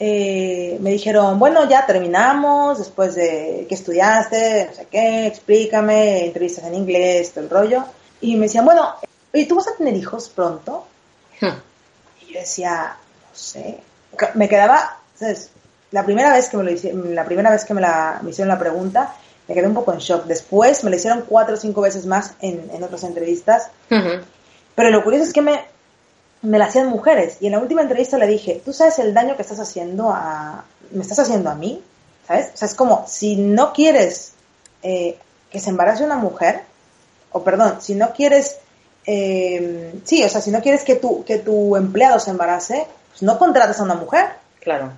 [0.00, 6.64] Eh, me dijeron, bueno, ya terminamos, después de que estudiaste, no sé qué, explícame, entrevistas
[6.64, 7.84] en inglés, todo el rollo.
[8.20, 8.96] Y me decían, bueno,
[9.32, 10.84] ¿y tú vas a tener hijos pronto?
[11.40, 11.60] Hmm.
[12.22, 13.78] Y yo decía, no sé.
[14.34, 15.50] Me quedaba, ¿sabes?
[15.92, 18.48] La primera vez que me lo hicieron, la primera vez que me, la, me hicieron
[18.48, 19.14] la pregunta,
[19.48, 20.26] me quedé un poco en shock.
[20.26, 23.70] Después me la hicieron cuatro o cinco veces más en, en otras entrevistas.
[23.90, 24.20] Uh -huh.
[24.76, 25.64] Pero lo curioso es que me,
[26.42, 27.38] me la hacían mujeres.
[27.40, 30.64] Y en la última entrevista le dije, ¿tú sabes el daño que estás haciendo a...
[30.92, 31.82] me estás haciendo a mí?
[32.26, 32.50] ¿Sabes?
[32.54, 34.32] O sea, es como, si no quieres
[34.82, 35.18] eh,
[35.50, 36.62] que se embarace una mujer,
[37.32, 38.58] o perdón, si no quieres,
[39.06, 43.22] eh, sí, o sea, si no quieres que tu, que tu empleado se embarace, pues
[43.22, 44.26] no contratas a una mujer.
[44.60, 44.92] Claro.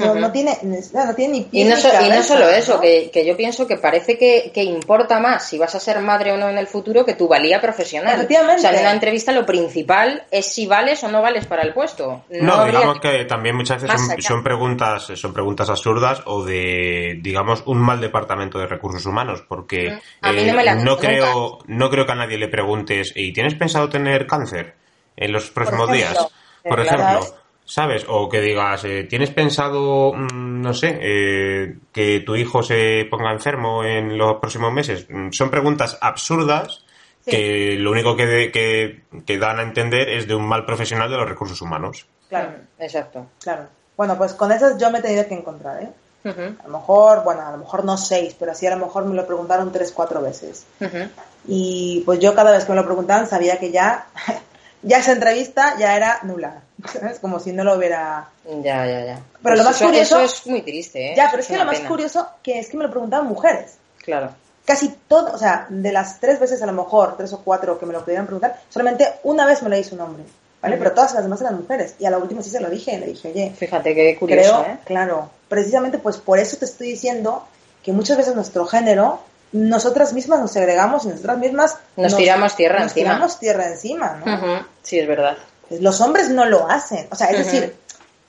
[0.00, 2.74] No, tiene, no tiene ni pie y no, ni so, cabeza, y no solo eso,
[2.74, 2.80] ¿no?
[2.80, 6.32] Que, que, yo pienso que parece que, que, importa más si vas a ser madre
[6.32, 8.14] o no en el futuro que tu valía profesional.
[8.14, 8.58] Efectivamente.
[8.58, 11.72] O sea, en una entrevista lo principal es si vales o no vales para el
[11.72, 12.24] puesto.
[12.30, 13.24] No, no digamos que...
[13.24, 18.58] también muchas veces son, son, preguntas son preguntas absurdas o de, digamos, un mal departamento
[18.58, 22.06] de recursos humanos, porque Mm, a mí no, me la eh, no creo, no creo
[22.06, 24.74] que a nadie le preguntes, ¿y tienes pensado tener cáncer
[25.16, 26.32] en los próximos Por ejemplo, días?
[26.62, 27.20] Por ejemplo.
[27.66, 28.06] ¿Sabes?
[28.08, 33.32] O que digas, eh, ¿tienes pensado, mmm, no sé, eh, que tu hijo se ponga
[33.32, 35.06] enfermo en los próximos meses?
[35.10, 36.84] Mm, son preguntas absurdas
[37.24, 37.32] sí.
[37.32, 41.10] que lo único que, de, que, que, dan a entender es de un mal profesional
[41.10, 42.06] de los recursos humanos.
[42.28, 43.26] Claro, exacto.
[43.42, 43.64] Claro.
[43.96, 45.88] Bueno, pues con esas yo me he tenido que encontrar, ¿eh?
[46.24, 46.56] Uh -huh.
[46.64, 49.14] A lo mejor, bueno, a lo mejor no seis, pero así a lo mejor me
[49.14, 50.66] lo preguntaron tres, cuatro veces.
[50.80, 51.08] Uh -huh.
[51.46, 54.06] Y pues yo cada vez que me lo preguntaban sabía que ya,
[54.82, 56.62] ya esa entrevista ya era nula.
[56.92, 57.18] ¿sabes?
[57.18, 58.28] Como si no lo hubiera...
[58.62, 59.20] Ya, ya, ya.
[59.42, 60.20] Pero pues lo más eso, curioso...
[60.20, 61.14] Eso es muy triste, ¿eh?
[61.16, 61.88] Ya, pero es, es que lo más pena.
[61.88, 63.76] curioso que es que me lo preguntaban mujeres.
[64.04, 64.30] Claro.
[64.64, 67.86] Casi todo, o sea, de las tres veces a lo mejor, tres o cuatro que
[67.86, 70.24] me lo pudieran preguntar, solamente una vez me lo hizo un hombre,
[70.60, 70.74] ¿vale?
[70.74, 70.82] Uh -huh.
[70.82, 71.94] Pero todas las demás eran mujeres.
[71.98, 73.52] Y a la última sí se lo dije, le dije, oye...
[73.56, 74.78] Fíjate qué curioso, creo, ¿eh?
[74.84, 77.46] Claro, precisamente pues por eso te estoy diciendo
[77.82, 79.20] que muchas veces nuestro género
[79.56, 83.10] nosotras mismas nos segregamos y nosotras mismas nos, nos tiramos tierra nos encima.
[83.10, 84.34] tiramos tierra encima, ¿no?
[84.34, 84.66] Uh -huh.
[84.82, 85.36] Sí, es verdad.
[85.80, 87.08] Los hombres no lo hacen.
[87.10, 87.44] O sea, es uh -huh.
[87.44, 87.76] decir,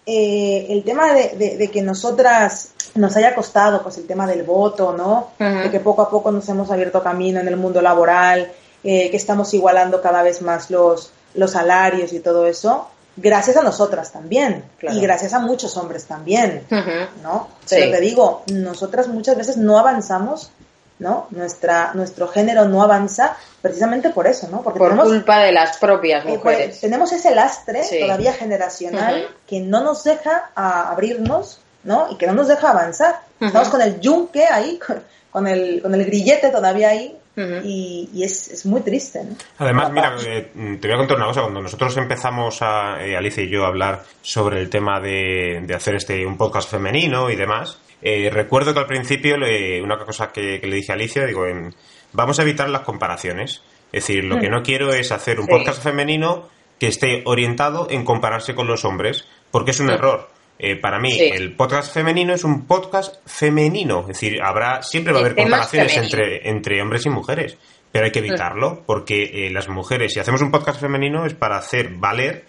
[0.05, 4.43] eh, el tema de, de, de, que nosotras nos haya costado, pues el tema del
[4.43, 5.31] voto, ¿no?
[5.39, 5.63] Uh -huh.
[5.63, 8.51] De que poco a poco nos hemos abierto camino en el mundo laboral,
[8.83, 12.87] eh, que estamos igualando cada vez más los, los salarios y todo eso,
[13.17, 14.63] gracias a nosotras también.
[14.79, 14.97] Claro.
[14.97, 17.07] Y gracias a muchos hombres también, uh -huh.
[17.21, 17.47] ¿no?
[17.69, 17.91] Pero sí.
[17.91, 20.51] te digo, nosotras muchas veces no avanzamos
[20.99, 21.27] ¿no?
[21.31, 24.63] Nuestra, nuestro género no avanza precisamente por eso, ¿no?
[24.63, 26.67] Porque por tenemos, culpa de las propias mujeres.
[26.67, 27.99] Pues, tenemos ese lastre sí.
[27.99, 29.47] todavía generacional uh -huh.
[29.47, 32.07] que no nos deja a abrirnos, ¿no?
[32.12, 33.21] Y que no nos deja avanzar.
[33.39, 33.47] Uh -huh.
[33.47, 37.15] Estamos con el yunque ahí, con, con, el, con el grillete todavía ahí.
[37.36, 37.62] Uh -huh.
[37.63, 39.23] y, y es, es, muy triste.
[39.23, 39.36] ¿no?
[39.60, 40.49] Además, mira, eh,
[40.81, 41.41] te voy a contar una cosa.
[41.41, 45.75] Cuando nosotros empezamos, a, eh, Alicia y yo, a hablar sobre el tema de, de
[45.75, 50.31] hacer este un podcast femenino y demás, eh, recuerdo que al principio le, una cosa
[50.31, 51.73] que, que, le dije a Alicia, digo, en,
[52.13, 53.63] vamos a evitar las comparaciones.
[53.91, 55.51] Es decir, lo que no quiero es hacer un sí.
[55.51, 59.93] podcast femenino que esté orientado en compararse con los hombres, porque es un sí.
[59.93, 60.29] error.
[60.60, 61.29] Eh, para mí, sí.
[61.33, 64.01] el podcast femenino es un podcast femenino.
[64.01, 67.57] Es decir, habrá siempre va a haber comparaciones entre, entre hombres y mujeres,
[67.91, 71.57] pero hay que evitarlo, porque eh, las mujeres, si hacemos un podcast femenino, es para
[71.57, 72.45] hacer valer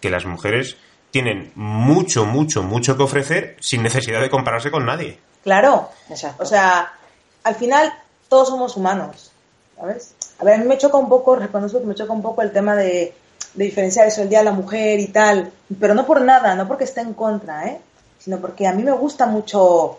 [0.00, 0.78] que las mujeres
[1.10, 5.18] tienen mucho, mucho, mucho que ofrecer sin necesidad de compararse con nadie.
[5.42, 6.42] Claro, Exacto.
[6.42, 6.92] o sea,
[7.44, 7.92] al final
[8.28, 9.32] todos somos humanos,
[9.76, 10.14] ¿sabes?
[10.38, 12.52] A ver, a mí me choca un poco, reconozco que me choca un poco el
[12.52, 13.14] tema de,
[13.54, 16.68] de diferenciar eso, el Día de la Mujer y tal, pero no por nada, no
[16.68, 17.80] porque esté en contra, ¿eh?
[18.18, 19.98] Sino porque a mí me gusta mucho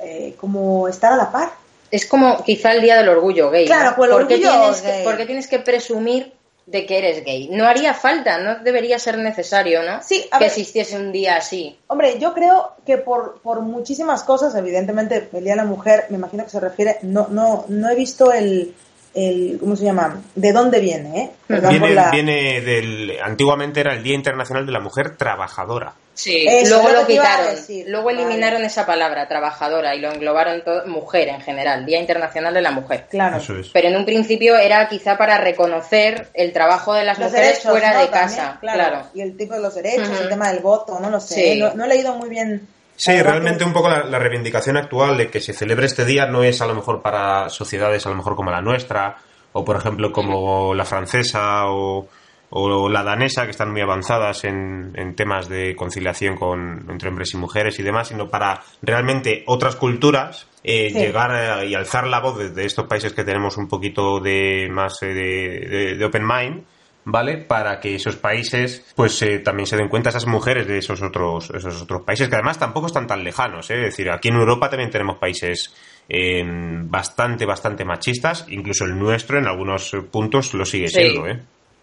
[0.00, 1.50] eh, como estar a la par.
[1.90, 3.66] Es como quizá el Día del Orgullo Gay.
[3.66, 3.96] Claro, ¿no?
[3.96, 4.98] pues el ¿Por, orgullo qué tienes gay.
[4.98, 6.32] que, ¿Por qué tienes que presumir
[6.66, 7.48] de que eres gay.
[7.50, 10.02] No haría falta, no debería ser necesario, ¿no?
[10.02, 11.76] Sí, que ver, existiese un día así.
[11.88, 16.16] Hombre, yo creo que por, por muchísimas cosas, evidentemente, el Día de la Mujer, me
[16.16, 18.74] imagino que se refiere, no, no, no he visto el,
[19.14, 20.22] el, ¿cómo se llama?
[20.34, 21.20] ¿De dónde viene?
[21.20, 21.30] Eh?
[21.68, 22.10] Viene, la...
[22.10, 25.94] viene del, antiguamente era el Día Internacional de la Mujer Trabajadora.
[26.14, 27.54] Sí, Eso luego lo quitaron.
[27.86, 28.18] Luego Vale.
[28.22, 32.70] eliminaron esa palabra, trabajadora, y lo englobaron todo, mujer en general, Día Internacional de la
[32.70, 33.06] Mujer.
[33.08, 33.38] Claro.
[33.38, 33.68] Eso es.
[33.70, 37.70] Pero en un principio era quizá para reconocer el trabajo de las Los mujeres derechos,
[37.70, 38.00] fuera ¿no?
[38.00, 38.58] de También, casa.
[38.60, 38.78] claro.
[38.90, 39.06] claro.
[39.14, 41.34] Y el tipo de los derechos, el tema del voto, no lo sé.
[41.54, 41.58] Sí.
[41.58, 42.68] No, no he leído muy bien.
[42.94, 46.26] Sí, realmente que- un poco la, la reivindicación actual de que se celebre este día
[46.26, 49.16] no es a lo mejor para sociedades a lo mejor como la nuestra,
[49.54, 52.06] o por ejemplo como la francesa o,
[52.54, 57.32] o la danesa, que están muy avanzadas en, en temas de conciliación con, entre hombres
[57.32, 60.98] y mujeres y demás, sino para realmente otras culturas eh, Sí.
[60.98, 65.02] llegar a- y alzar la voz desde estos países que tenemos un poquito de más
[65.02, 66.64] eh, de, de- de open mind
[67.04, 67.38] ¿vale?
[67.38, 71.50] Para que esos países, pues eh, también se den cuenta esas mujeres de esos otros,
[71.50, 73.74] esos otros países que además tampoco están tan lejanos, ¿eh?
[73.78, 75.74] Es decir, aquí en Europa también tenemos países
[76.08, 80.94] eh, bastante, bastante machistas, incluso el nuestro en algunos eh, puntos lo sigue Sí.
[80.94, 81.26] siendo,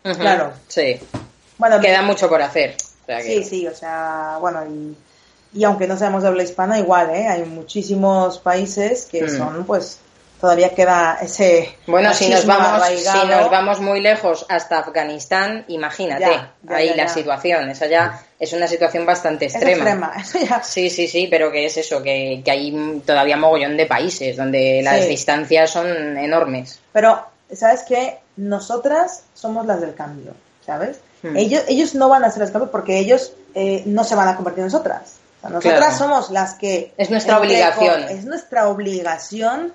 [0.04, 0.54] Claro.
[0.68, 1.00] Sí.
[1.58, 2.76] Bueno, Queda mucho por hacer.
[3.04, 4.96] O sea que- Sí, sí, o sea, bueno, y,
[5.60, 7.28] y aunque no seamos de habla hispana, igual, ¿eh?
[7.28, 9.38] Hay muchísimos países que Mm.
[9.38, 10.00] son, pues,
[10.40, 16.22] todavía queda ese Bueno, si nos, vamos, si nos vamos muy lejos hasta Afganistán, imagínate,
[16.24, 19.84] Ya, ya, ahí ya, la situación, esa ya es una situación bastante Es extrema.
[19.84, 20.64] extrema, eso ya.
[20.64, 24.82] Sí, sí, sí, pero que es eso, que, que hay todavía mogollón de países donde
[24.82, 25.10] las Sí.
[25.10, 26.80] distancias son enormes.
[26.94, 27.22] Pero,
[27.54, 28.20] ¿sabes qué?
[28.40, 30.34] Nosotras somos las del cambio,
[30.66, 31.00] ¿sabes?
[31.24, 31.36] Hmm.
[31.36, 34.36] Ellos, ellos no van a hacer el cambio porque ellos eh, no se van a
[34.38, 35.16] convertir en nosotras.
[35.38, 35.98] O sea, nosotras Claro.
[35.98, 36.94] somos las que...
[36.98, 38.04] Es nuestra obligación.
[38.04, 39.74] Es nuestra obligación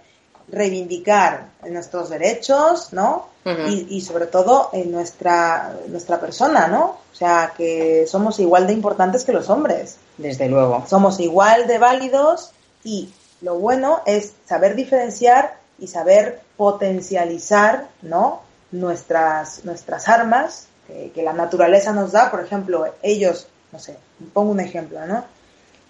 [0.49, 3.29] reivindicar nuestros derechos, ¿no?
[3.69, 6.97] Y, y sobre todo en nuestra, nuestra persona, ¿no?
[7.12, 9.99] O sea, que somos igual de importantes que los hombres.
[10.17, 10.85] Desde luego.
[10.89, 12.53] Somos igual de válidos
[12.83, 13.11] y
[13.43, 18.41] lo bueno es saber diferenciar y saber potencializar, ¿no?
[18.75, 22.31] Nuestras, nuestras armas que, que la naturaleza nos da.
[22.31, 23.97] Por ejemplo, ellos, no sé,
[24.33, 25.25] pongo un ejemplo, ¿no?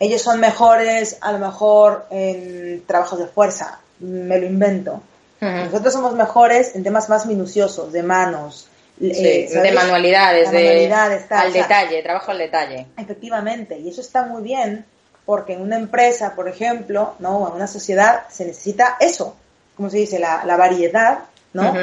[0.00, 5.02] Ellos son mejores a lo mejor en trabajos de fuerza, me lo invento.
[5.40, 8.68] Nosotros somos mejores en temas más minuciosos, de manos.
[8.98, 12.86] Sí, eh, de manualidades, De de, manualidades, tal, al o sea, detalle, trabajo al detalle.
[12.96, 14.86] Efectivamente, y eso está muy bien,
[15.26, 17.38] porque en una empresa, por ejemplo, ¿no?
[17.38, 19.36] o en una sociedad, se necesita eso,
[19.76, 21.74] como se dice, la, la variedad, ¿no?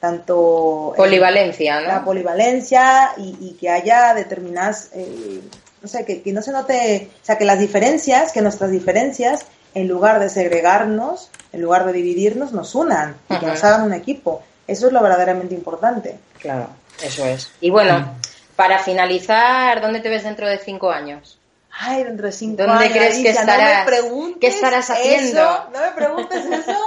[0.00, 0.92] Tanto...
[0.94, 2.04] eh, Polivalencia, La ¿no?
[2.04, 5.40] polivalencia y, y que haya determinadas, eh,
[5.82, 9.46] no sé, que, que no se note, o sea, que las diferencias, que nuestras diferencias,
[9.74, 13.92] en lugar de segregarnos, en lugar de dividirnos, nos unan y que nos hagan un
[13.92, 14.42] equipo.
[14.66, 16.18] Eso es lo verdaderamente importante.
[16.38, 16.68] Claro,
[17.02, 17.50] eso es.
[17.60, 18.14] Y bueno,
[18.54, 21.38] para finalizar, ¿dónde te ves dentro de cinco años?
[21.80, 23.72] Ay, dentro de cinco ¿Dónde años, crees que Alicia, estarás?
[23.72, 25.40] No me preguntes ¿Qué estarás haciendo?
[25.40, 26.78] Eso, no me preguntes eso.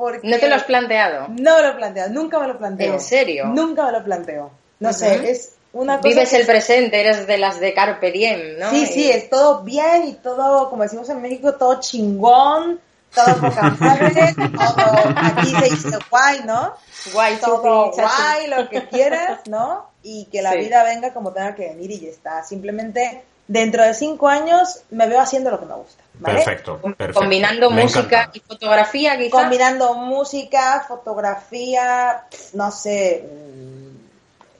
[0.00, 1.28] Porque ¿No te lo has planteado?
[1.28, 2.94] No me lo he planteado, nunca me lo planteo.
[2.94, 3.44] ¿En serio?
[3.46, 4.50] Nunca me lo planteo.
[4.78, 6.08] No sé, es una cosa.
[6.08, 8.70] Vives que- el presente, eres de las de Carpe Diem, ¿no?
[8.70, 12.80] Sí, Y- sí, es todo bien y todo, como decimos en México, todo chingón,
[13.14, 16.72] todo poca madre, todo, aquí se dice guay, ¿no?
[17.12, 19.84] Guay, Todo guay, lo que quieras, ¿no?
[20.02, 20.58] Y que la Sí.
[20.60, 22.42] vida venga como tenga que venir y ya está.
[22.42, 26.36] Simplemente, dentro de cinco años, me veo haciendo lo que me gusta, ¿vale?
[26.36, 27.20] Perfecto, perfecto.
[27.20, 28.30] Combinando Me música encanta.
[28.38, 29.30] y fotografía, quizás.
[29.40, 33.24] Combinando música, fotografía, no sé,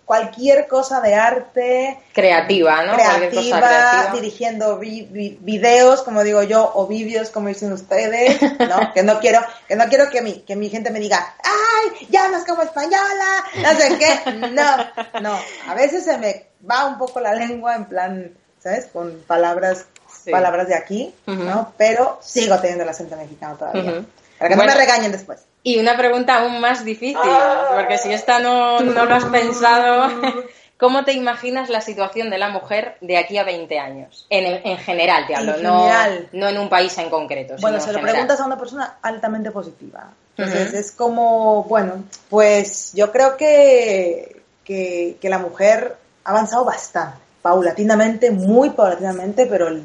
[0.04, 2.96] cualquier cosa de arte, Creativa, ¿no?
[2.96, 4.12] Cosa creativa, creativa.
[4.14, 8.92] dirigiendo vi- vi- videos, como digo yo, o vídeos, como dicen ustedes, ¿no?
[8.94, 12.28] que no quiero, que no quiero que mi, que mi gente me diga, ¡ay, ya
[12.28, 13.44] no es como española!
[13.62, 14.30] No sé qué.
[14.50, 15.38] No, no.
[15.68, 18.86] A veces se me va un poco la lengua en plan, ¿sabes?
[18.92, 19.86] Con palabras,
[20.30, 20.32] Sí.
[20.32, 21.42] palabras de aquí, Ujú.
[21.44, 21.72] ¿no?
[21.76, 23.82] Pero sigo teniendo el acento mexicano todavía.
[23.82, 24.04] Ujú.
[24.38, 24.72] Para que Bueno.
[24.72, 25.40] no me regañen después.
[25.62, 27.72] Y una pregunta aún más difícil, Ah.
[27.76, 30.08] porque si esta no, no lo has pensado,
[30.78, 34.26] ¿cómo te imaginas la situación de la mujer de aquí a 20 años?
[34.30, 36.28] En, en general te En hablo, no, general.
[36.32, 37.56] no en un país en concreto.
[37.60, 38.12] Bueno, sino se en lo general.
[38.14, 40.08] preguntas a una persona altamente positiva.
[40.38, 40.76] Entonces Ujú.
[40.78, 48.30] es como, bueno, pues yo creo que, que, que la mujer ha avanzado bastante, paulatinamente,
[48.30, 49.82] muy paulatinamente, pero el,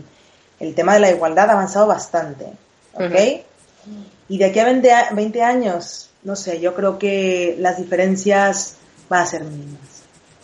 [0.60, 2.46] el tema de la igualdad ha avanzado bastante.
[2.94, 3.44] ¿Ok?
[4.30, 8.76] Y de aquí a 20, a- 20 años, no sé, yo creo que las diferencias
[9.10, 9.80] van a ser mínimas.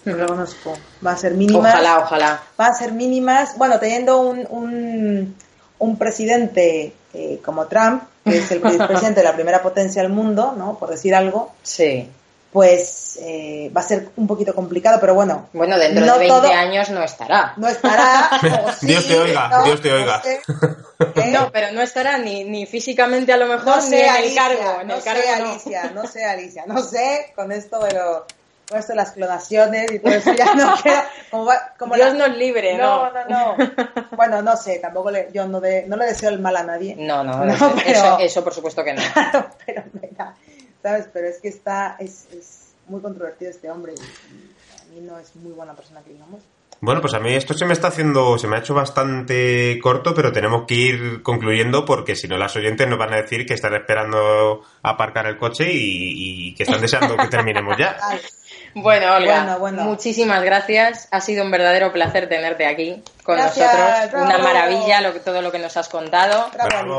[0.06, 0.22] Lo Ujú.
[0.22, 0.74] reconozco.
[1.06, 2.44] Va a ser mínimas Ojalá, ojalá.
[2.58, 3.58] van a ser mínimas.
[3.58, 5.36] Bueno, teniendo un, un,
[5.80, 10.54] un presidente eh, como Trump, que es el presidente de la primera potencia del mundo,
[10.58, 10.78] ¿no?
[10.78, 12.10] Por decir algo, Sí.
[12.52, 15.48] Pues eh, va a ser un poquito complicado, pero bueno.
[15.54, 17.54] Bueno, dentro no de 20 todo- años no estará.
[17.58, 18.30] No estará.
[18.66, 19.64] o sí, Dios te oiga, ¿no?
[19.64, 20.18] Dios te oiga.
[20.18, 20.42] No sé.
[21.28, 21.32] ¿Eh?
[21.32, 24.36] No, pero no estará ni, ni físicamente a lo mejor No ni sé, en el
[24.36, 24.82] cargo.
[24.82, 25.50] En no el sé, cargo no.
[25.52, 28.26] Alicia, no sé, Alicia, no sé con esto de lo,
[28.70, 31.06] con esto de las clonaciones y todo eso ya no queda.
[31.32, 33.24] Como, va- como Dios la- nos libre, no, ¿no?
[33.30, 33.72] no, no.
[34.12, 36.96] Bueno, no sé, tampoco le, yo no, de- no le deseo el mal a nadie.
[36.98, 39.02] No, no, No, eso, pero- eso, eso por supuesto que no.
[39.14, 40.36] Claro, pero venga,
[40.82, 41.08] ¿sabes?
[41.12, 45.18] Pero es que está, es, es muy controvertido este hombre y, y a mí no
[45.20, 46.42] es muy buena persona que digamos.
[46.84, 50.16] Bueno, pues a mí esto se me está haciendo, se me ha hecho bastante corto,
[50.16, 53.54] pero tenemos que ir concluyendo porque si no las oyentes nos van a decir que
[53.54, 57.98] están esperando aparcar el coche y, y que están deseando que terminemos ya.
[58.74, 59.84] Bueno, Olga, Bueno, bueno.
[59.84, 61.08] muchísimas gracias.
[61.12, 64.12] Ha sido un verdadero placer tenerte aquí con Gracias, nosotros.
[64.12, 64.26] bravo.
[64.26, 66.50] Una maravilla lo todo lo que nos has contado.
[66.54, 66.98] bravo.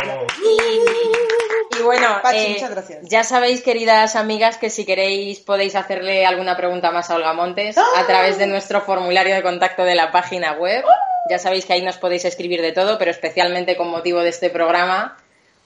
[1.78, 2.98] Y bueno, Pachi, eh, muchas gracias.
[3.02, 7.78] ya sabéis, queridas amigas, que si queréis podéis hacerle alguna pregunta más a Olga Montes
[7.78, 7.84] ¡Ah!
[7.96, 10.84] a través de nuestro formulario de contacto de la página web.
[11.30, 14.50] Ya sabéis que ahí nos podéis escribir de todo, pero especialmente con motivo de este
[14.50, 15.16] programa,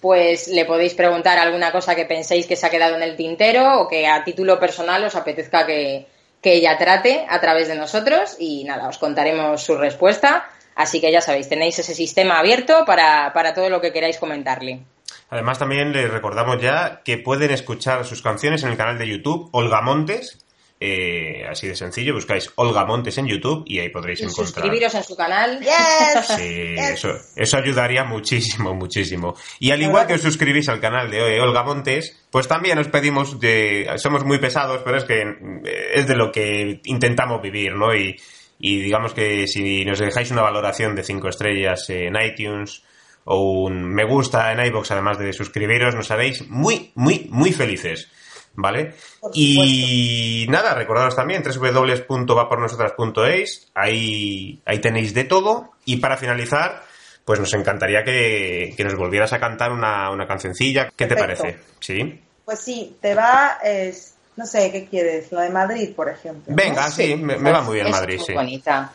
[0.01, 3.81] pues le podéis preguntar alguna cosa que penséis que se ha quedado en el tintero
[3.81, 6.07] o que a título personal os apetezca que,
[6.43, 10.49] que ella trate a través de nosotros y nada, os contaremos su respuesta.
[10.75, 14.83] Así que ya sabéis, tenéis ese sistema abierto para, para todo lo que queráis comentarle.
[15.31, 19.49] Además también les recordamos ya que pueden escuchar sus canciones en el canal de YouTube
[19.53, 20.46] Olga Montes.
[20.79, 24.47] Eh, así de sencillo, buscáis Olga Montes en YouTube y ahí podréis Y encontrar.
[24.49, 25.59] suscribiros en su canal.
[25.63, 26.27] Yes.
[26.37, 26.91] Sí, Yes.
[26.91, 29.35] eso, eso ayudaría muchísimo, muchísimo.
[29.59, 33.41] Y al igual que os suscribís al canal de Olga Montes, pues también os pedimos
[33.41, 33.91] de...
[33.97, 37.95] Somos muy pesados, pero es que eh, es de lo que intentamos vivir, ¿no?
[37.95, 38.15] Y,
[38.59, 42.83] y digamos que si nos dejáis una valoración de 5 estrellas en iTunes
[43.25, 48.09] o un me gusta en iBox, además de suscribiros, nos haréis muy, muy, muy felices.
[48.57, 48.95] ¿Vale?
[49.35, 55.73] Y nada, recordaros también www.vapornosotras.es, ahí, ahí tenéis de todo.
[55.85, 56.83] Y para finalizar,
[57.25, 60.91] pues nos encantaría que, que nos volvieras a cantar una, una cancioncilla.
[60.97, 61.59] ¿Qué te parece?
[61.81, 62.21] ¿Sí?
[62.45, 65.33] Pues sí, te va, es, no sé, ¿qué quieres?
[65.33, 66.45] La de Madrid, por ejemplo.
[66.49, 66.57] ¿no?
[66.57, 68.33] Venga, sí, me, me va muy bien Es Madrid, muy sí.
[68.33, 68.93] bonita.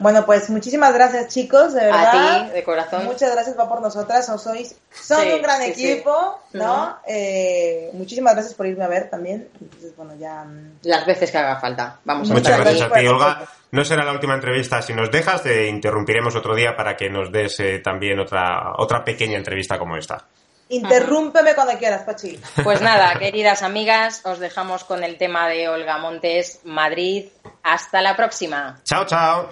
[0.00, 2.36] Bueno, pues muchísimas gracias, chicos, de verdad.
[2.40, 3.04] A ti, de corazón.
[3.04, 5.90] Muchas gracias, va por nosotras, os sois, son Sí, un gran sí, sí.
[5.92, 6.96] equipo, ¿no?
[7.06, 9.48] Eh, muchísimas gracias por irme a ver también.
[9.60, 10.44] Entonces, bueno, ya.
[10.44, 11.98] mm, Las veces que haga falta.
[12.04, 13.42] Vamos a Muchas gracias a ti, Olga.
[13.70, 14.82] No será la última entrevista.
[14.82, 19.02] Si nos dejas, te interrumpiremos otro día para que nos des eh, también otra, otra
[19.04, 20.24] pequeña entrevista como esta.
[20.72, 22.40] Interrúmpeme cuando quieras, Pachi.
[22.64, 27.26] Pues nada, queridas amigas, os dejamos con el tema de Olga Montes, Madrid.
[27.62, 28.80] Hasta la próxima.
[28.82, 29.50] Chao, chao.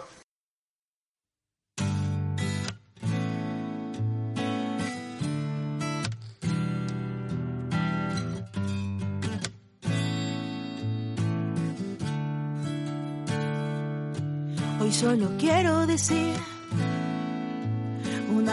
[14.81, 16.50] Hoy solo quiero decir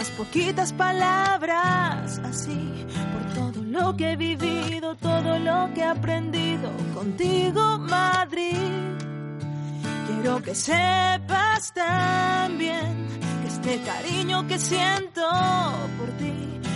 [0.05, 7.79] poquitas palabras así por todo lo que he vivido, todo lo que he aprendido contigo,
[7.79, 8.93] Madrid.
[10.07, 13.07] Quiero que sepas también
[13.41, 15.21] que este cariño que siento
[15.97, 16.33] por ti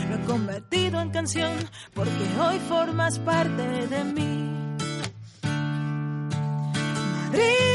[0.09, 1.53] lo he convertido en canción
[1.93, 4.47] porque hoy formas parte de mí.
[7.32, 7.70] Madrid,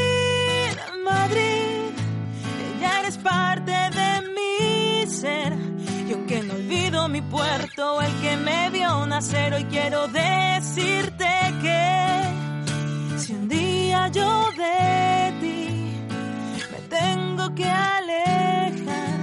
[7.27, 11.29] olvido mi puerto, el que me vio nacer, hoy quiero decirte
[11.63, 15.95] que si un día yo de ti
[16.73, 19.19] me tengo que alejar,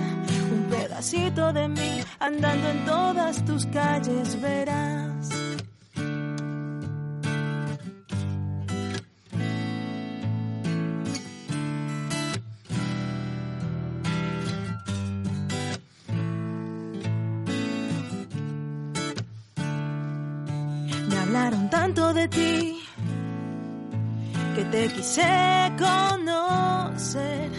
[0.52, 5.30] un pedacito de mí andando en todas tus calles verás.
[21.94, 22.84] De ti
[24.56, 27.52] que te quise conocer.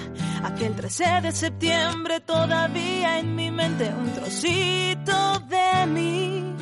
[0.42, 6.52] Aquel 13 de septiembre todavía en mi mente un trocito de mí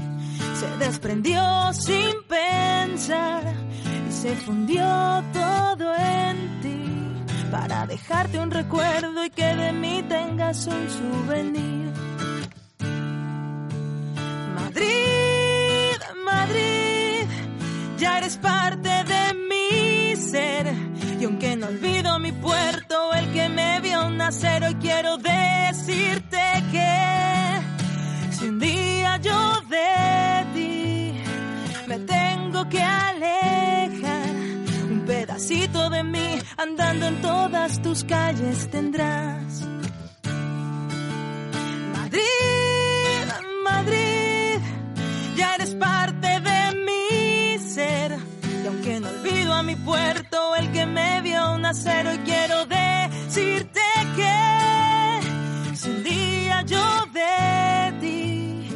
[0.54, 3.42] se desprendió sin pensar
[4.08, 4.84] y se fundió
[5.32, 11.90] todo en ti para dejarte un recuerdo y que de mí tengas un souvenir.
[14.54, 16.71] Madrid, Madrid,
[18.02, 20.66] ya eres parte de mi ser.
[21.20, 26.42] Y aunque no olvido mi puerto, el que me vio nacer, hoy quiero decirte
[26.72, 26.92] que
[28.32, 29.40] si un día yo
[29.76, 31.14] de ti
[31.86, 34.34] me tengo que alejar,
[34.90, 39.64] un pedacito de mí andando en todas tus calles tendrás.
[41.94, 42.51] Madrid,
[49.62, 52.06] mi puerto, el que me vio nacer.
[52.06, 53.80] Hoy quiero decirte
[54.16, 58.68] que si un día yo de ti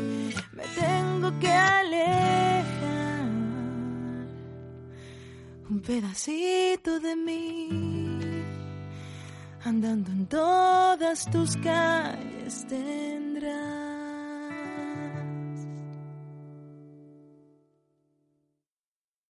[0.52, 3.24] me tengo que alejar,
[5.70, 7.68] un pedacito de mí
[9.64, 13.85] andando en todas tus calles tendrás.